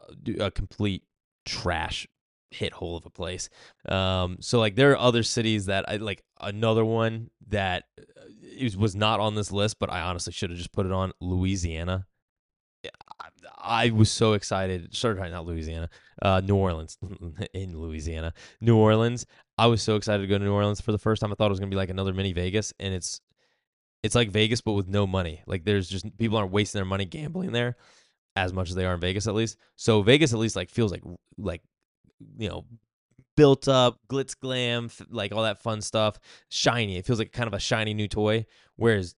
uh, 0.00 0.44
a 0.44 0.50
complete 0.50 1.04
trash 1.44 2.06
hit 2.50 2.72
hole 2.72 2.96
of 2.96 3.06
a 3.06 3.10
place. 3.10 3.48
Um, 3.88 4.38
so 4.40 4.58
like 4.58 4.76
there 4.76 4.92
are 4.92 4.98
other 4.98 5.22
cities 5.22 5.66
that 5.66 5.88
I 5.88 5.96
like. 5.96 6.22
Another 6.40 6.84
one 6.84 7.30
that 7.48 7.84
uh, 7.98 8.68
was 8.78 8.94
not 8.94 9.20
on 9.20 9.34
this 9.34 9.50
list, 9.50 9.78
but 9.78 9.90
I 9.90 10.02
honestly 10.02 10.32
should 10.32 10.50
have 10.50 10.58
just 10.58 10.72
put 10.72 10.86
it 10.86 10.92
on 10.92 11.12
Louisiana. 11.20 12.06
I, 13.66 13.90
was 13.90 14.10
so 14.10 14.34
excited. 14.34 14.94
Sorry, 14.94 15.30
not 15.30 15.46
Louisiana, 15.46 15.88
uh, 16.22 16.40
New 16.44 16.56
Orleans, 16.56 16.98
in 17.54 17.78
Louisiana, 17.78 18.32
New 18.60 18.76
Orleans. 18.76 19.26
I 19.58 19.66
was 19.66 19.82
so 19.82 19.96
excited 19.96 20.22
to 20.22 20.26
go 20.26 20.38
to 20.38 20.44
New 20.44 20.52
Orleans 20.52 20.80
for 20.80 20.92
the 20.92 20.98
first 20.98 21.20
time. 21.20 21.32
I 21.32 21.34
thought 21.34 21.46
it 21.46 21.50
was 21.50 21.60
gonna 21.60 21.70
be 21.70 21.76
like 21.76 21.90
another 21.90 22.14
mini 22.14 22.32
Vegas, 22.32 22.72
and 22.78 22.94
it's 22.94 23.20
it's 24.02 24.14
like 24.14 24.30
Vegas 24.30 24.60
but 24.60 24.72
with 24.72 24.88
no 24.88 25.06
money. 25.06 25.42
Like 25.46 25.64
there's 25.64 25.88
just 25.88 26.16
people 26.18 26.38
aren't 26.38 26.52
wasting 26.52 26.78
their 26.78 26.84
money 26.84 27.04
gambling 27.04 27.52
there 27.52 27.76
as 28.36 28.52
much 28.52 28.68
as 28.68 28.74
they 28.74 28.84
are 28.84 28.94
in 28.94 29.00
Vegas 29.00 29.26
at 29.26 29.34
least. 29.34 29.56
So 29.76 30.02
Vegas 30.02 30.32
at 30.32 30.38
least 30.38 30.56
like 30.56 30.70
feels 30.70 30.92
like 30.92 31.02
like 31.38 31.62
you 32.38 32.48
know 32.48 32.64
built 33.36 33.68
up 33.68 33.98
glitz 34.08 34.34
glam 34.38 34.90
like 35.10 35.32
all 35.32 35.42
that 35.42 35.62
fun 35.62 35.82
stuff 35.82 36.18
shiny 36.48 36.96
it 36.96 37.04
feels 37.04 37.18
like 37.18 37.32
kind 37.32 37.46
of 37.46 37.52
a 37.52 37.58
shiny 37.58 37.92
new 37.92 38.08
toy 38.08 38.46
whereas 38.76 39.14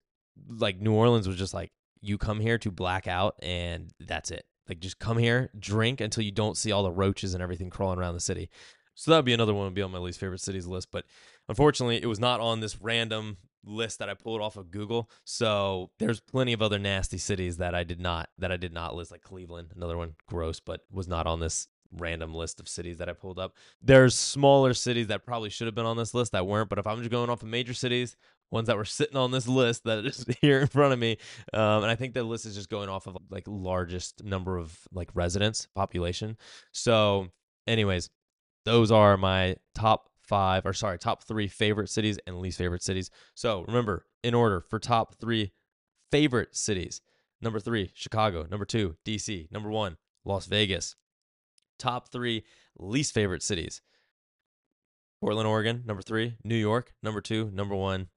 like 0.49 0.81
new 0.81 0.93
orleans 0.93 1.29
was 1.29 1.37
just 1.37 1.55
like 1.55 1.71
you 2.01 2.19
come 2.19 2.41
here 2.41 2.59
to 2.59 2.71
black 2.71 3.07
out 3.07 3.35
and 3.43 3.93
that's 4.01 4.31
it 4.31 4.45
like 4.69 4.81
just 4.81 4.99
come 4.99 5.19
here 5.19 5.51
drink 5.59 6.01
until 6.01 6.23
you 6.23 6.33
don't 6.33 6.57
see 6.57 6.73
all 6.73 6.83
the 6.83 6.91
roaches 6.91 7.35
and 7.35 7.43
everything 7.43 7.71
crawling 7.71 7.99
around 7.99 8.15
the 8.15 8.21
city 8.21 8.49
so 8.95 9.11
that 9.11 9.19
would 9.19 9.25
be 9.25 9.33
another 9.33 9.55
one 9.55 9.65
would 9.65 9.75
be 9.75 9.83
on 9.83 9.91
my 9.91 9.99
least 9.99 10.21
favorite 10.21 10.41
cities 10.41 10.67
list 10.67 10.89
but 10.91 11.05
unfortunately 11.49 12.03
it 12.03 12.07
was 12.07 12.21
not 12.21 12.41
on 12.41 12.61
this 12.61 12.81
random 12.81 13.37
list 13.65 13.99
that 13.99 14.09
I 14.09 14.15
pulled 14.15 14.41
off 14.41 14.57
of 14.57 14.71
Google. 14.71 15.11
So 15.25 15.91
there's 15.99 16.21
plenty 16.21 16.53
of 16.53 16.63
other 16.63 16.79
nasty 16.79 17.19
cities 17.19 17.59
that 17.59 17.75
I 17.75 17.85
did 17.85 18.01
not 18.01 18.29
that 18.39 18.53
I 18.53 18.57
did 18.57 18.73
not 18.73 18.95
list, 18.95 19.11
like 19.11 19.23
Cleveland, 19.23 19.73
another 19.75 19.97
one 19.97 20.15
gross, 20.27 20.61
but 20.61 20.83
was 20.91 21.09
not 21.09 21.27
on 21.27 21.41
this 21.41 21.69
random 21.93 22.35
list 22.35 22.61
of 22.61 22.69
cities 22.69 22.99
that 22.99 23.09
I 23.09 23.13
pulled 23.13 23.39
up. 23.39 23.55
There's 23.83 24.15
smaller 24.15 24.75
cities 24.75 25.09
that 25.09 25.25
probably 25.25 25.51
should 25.51 25.67
have 25.67 25.75
been 25.75 25.87
on 25.87 25.97
this 25.97 26.15
list 26.15 26.33
that 26.33 26.47
weren't, 26.47 26.69
but 26.69 26.79
if 26.79 26.87
I'm 26.87 26.99
just 26.99 27.11
going 27.11 27.31
off 27.31 27.43
of 27.43 27.49
major 27.49 27.75
cities, 27.75 28.17
ones 28.51 28.67
that 28.67 28.77
were 28.77 28.85
sitting 28.85 29.17
on 29.17 29.31
this 29.31 29.47
list 29.47 29.85
that 29.85 30.05
is 30.05 30.25
here 30.41 30.61
in 30.61 30.67
front 30.67 30.93
of 30.93 30.99
me, 30.99 31.19
um, 31.53 31.83
and 31.83 31.87
I 31.87 31.95
think 31.95 32.15
the 32.15 32.23
list 32.23 32.47
is 32.47 32.55
just 32.55 32.71
going 32.71 32.89
off 32.89 33.07
of 33.07 33.17
like 33.31 33.45
largest 33.47 34.25
number 34.25 34.57
of 34.57 34.79
like 34.93 35.11
residents 35.15 35.69
population. 35.75 36.37
So, 36.73 37.29
anyways, 37.67 38.11
those 38.65 38.91
are 38.91 39.17
my 39.17 39.57
top 39.75 40.09
five, 40.23 40.67
or 40.67 40.73
sorry, 40.73 40.99
top 40.99 41.25
three 41.25 41.49
favorite 41.49 41.89
cities 41.89 42.19
and 42.27 42.39
least 42.39 42.59
favorite 42.59 42.83
cities. 42.83 43.11
So 43.35 43.65
remember, 43.67 44.05
in 44.23 44.35
order 44.35 44.61
for 44.61 44.79
top 44.79 45.15
three 45.19 45.53
favorite 46.11 46.55
cities 46.55 47.01
number 47.41 47.61
three, 47.61 47.91
Chicago. 47.95 48.47
Number 48.51 48.65
two, 48.65 48.97
DC. 49.05 49.51
Number 49.51 49.71
one, 49.71 49.97
Las 50.25 50.47
Vegas. 50.47 50.97
Top 51.79 52.11
three 52.11 52.45
least 52.79 53.15
favorite 53.15 53.43
cities 53.43 53.81
Portland, 55.21 55.49
Oregon. 55.49 55.83
Number 55.85 56.03
three, 56.03 56.37
New 56.45 56.57
York. 56.57 56.93
Number 57.03 57.21
two, 57.21 57.51
number 57.53 57.75
one, 57.75 58.09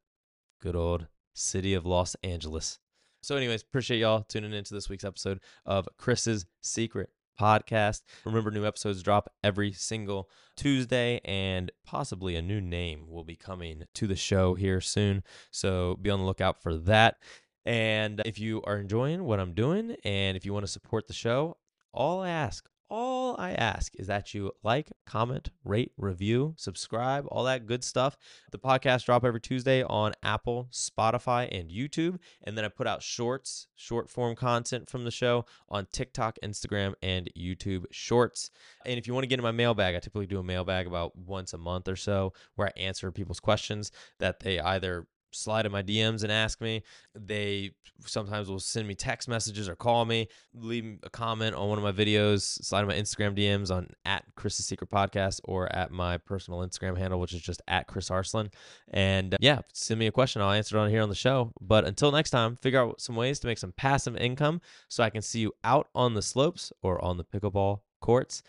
good 0.61 0.75
old 0.75 1.07
city 1.33 1.73
of 1.73 1.85
Los 1.85 2.15
Angeles. 2.23 2.79
So, 3.23 3.35
anyways, 3.35 3.61
appreciate 3.61 3.99
y'all 3.99 4.23
tuning 4.23 4.53
into 4.53 4.73
this 4.73 4.89
week's 4.89 5.03
episode 5.03 5.39
of 5.65 5.87
Chris's 5.97 6.45
Secret 6.61 7.09
podcast. 7.39 8.01
Remember, 8.25 8.51
new 8.51 8.65
episodes 8.65 9.01
drop 9.01 9.31
every 9.43 9.73
single 9.73 10.29
Tuesday, 10.55 11.21
and 11.25 11.71
possibly 11.85 12.35
a 12.35 12.41
new 12.41 12.61
name 12.61 13.05
will 13.07 13.23
be 13.23 13.35
coming 13.35 13.83
to 13.95 14.07
the 14.07 14.15
show 14.15 14.53
here 14.53 14.81
soon. 14.81 15.23
So 15.49 15.97
be 16.01 16.09
on 16.09 16.19
the 16.19 16.25
lookout 16.25 16.61
for 16.61 16.75
that. 16.77 17.17
And 17.65 18.21
if 18.25 18.39
you 18.39 18.61
are 18.63 18.77
enjoying 18.77 19.23
what 19.23 19.39
I'm 19.39 19.53
doing, 19.53 19.95
and 20.03 20.35
if 20.35 20.45
you 20.45 20.53
want 20.53 20.65
to 20.65 20.71
support 20.71 21.07
the 21.07 21.13
show, 21.13 21.57
all 21.93 22.21
I 22.21 22.29
ask, 22.29 22.67
all 22.91 23.37
I 23.39 23.53
ask 23.53 23.93
is 23.95 24.07
that 24.07 24.33
you 24.33 24.51
like, 24.63 24.91
comment, 25.05 25.49
rate, 25.63 25.93
review, 25.97 26.53
subscribe, 26.57 27.25
all 27.29 27.45
that 27.45 27.65
good 27.65 27.85
stuff. 27.85 28.17
The 28.51 28.59
podcast 28.59 29.05
drop 29.05 29.23
every 29.23 29.39
Tuesday 29.39 29.81
on 29.81 30.11
Apple, 30.21 30.67
Spotify, 30.71 31.47
and 31.57 31.71
YouTube, 31.71 32.19
and 32.43 32.57
then 32.57 32.65
I 32.65 32.67
put 32.67 32.87
out 32.87 33.01
shorts, 33.01 33.67
short 33.75 34.09
form 34.09 34.35
content 34.35 34.89
from 34.89 35.05
the 35.05 35.11
show 35.11 35.45
on 35.69 35.87
TikTok, 35.93 36.37
Instagram, 36.43 36.93
and 37.01 37.29
YouTube 37.35 37.85
Shorts. 37.91 38.51
And 38.85 38.99
if 38.99 39.07
you 39.07 39.13
want 39.13 39.23
to 39.23 39.27
get 39.29 39.39
in 39.39 39.43
my 39.43 39.51
mailbag, 39.51 39.95
I 39.95 39.99
typically 39.99 40.27
do 40.27 40.39
a 40.39 40.43
mailbag 40.43 40.85
about 40.85 41.15
once 41.15 41.53
a 41.53 41.57
month 41.57 41.87
or 41.87 41.95
so 41.95 42.33
where 42.55 42.67
I 42.67 42.79
answer 42.79 43.09
people's 43.13 43.39
questions 43.39 43.93
that 44.19 44.41
they 44.41 44.59
either 44.59 45.07
slide 45.31 45.65
in 45.65 45.71
my 45.71 45.83
DMs 45.83 46.23
and 46.23 46.31
ask 46.31 46.61
me. 46.61 46.83
They 47.15 47.71
sometimes 48.05 48.49
will 48.49 48.59
send 48.59 48.87
me 48.87 48.95
text 48.95 49.27
messages 49.27 49.69
or 49.69 49.75
call 49.75 50.05
me, 50.05 50.27
leave 50.53 50.99
a 51.03 51.09
comment 51.09 51.55
on 51.55 51.69
one 51.69 51.77
of 51.77 51.83
my 51.83 51.91
videos, 51.91 52.41
slide 52.63 52.81
in 52.81 52.87
my 52.87 52.95
Instagram 52.95 53.37
DMs 53.37 53.71
on 53.71 53.89
at 54.05 54.23
Chris's 54.35 54.65
Secret 54.65 54.89
Podcast 54.89 55.39
or 55.43 55.73
at 55.75 55.91
my 55.91 56.17
personal 56.17 56.61
Instagram 56.61 56.97
handle, 56.97 57.19
which 57.19 57.33
is 57.33 57.41
just 57.41 57.61
at 57.67 57.87
Chris 57.87 58.09
Arslan. 58.09 58.49
And 58.89 59.33
uh, 59.33 59.37
yeah, 59.39 59.59
send 59.73 59.99
me 59.99 60.07
a 60.07 60.11
question. 60.11 60.41
I'll 60.41 60.51
answer 60.51 60.77
it 60.77 60.81
on 60.81 60.89
here 60.89 61.01
on 61.01 61.09
the 61.09 61.15
show. 61.15 61.51
But 61.61 61.85
until 61.85 62.11
next 62.11 62.31
time, 62.31 62.57
figure 62.57 62.81
out 62.81 63.01
some 63.01 63.15
ways 63.15 63.39
to 63.39 63.47
make 63.47 63.57
some 63.57 63.73
passive 63.73 64.17
income 64.17 64.61
so 64.87 65.03
I 65.03 65.09
can 65.09 65.21
see 65.21 65.39
you 65.39 65.53
out 65.63 65.87
on 65.95 66.13
the 66.13 66.21
slopes 66.21 66.71
or 66.81 67.03
on 67.03 67.17
the 67.17 67.23
pickleball 67.23 67.81
courts 68.01 68.43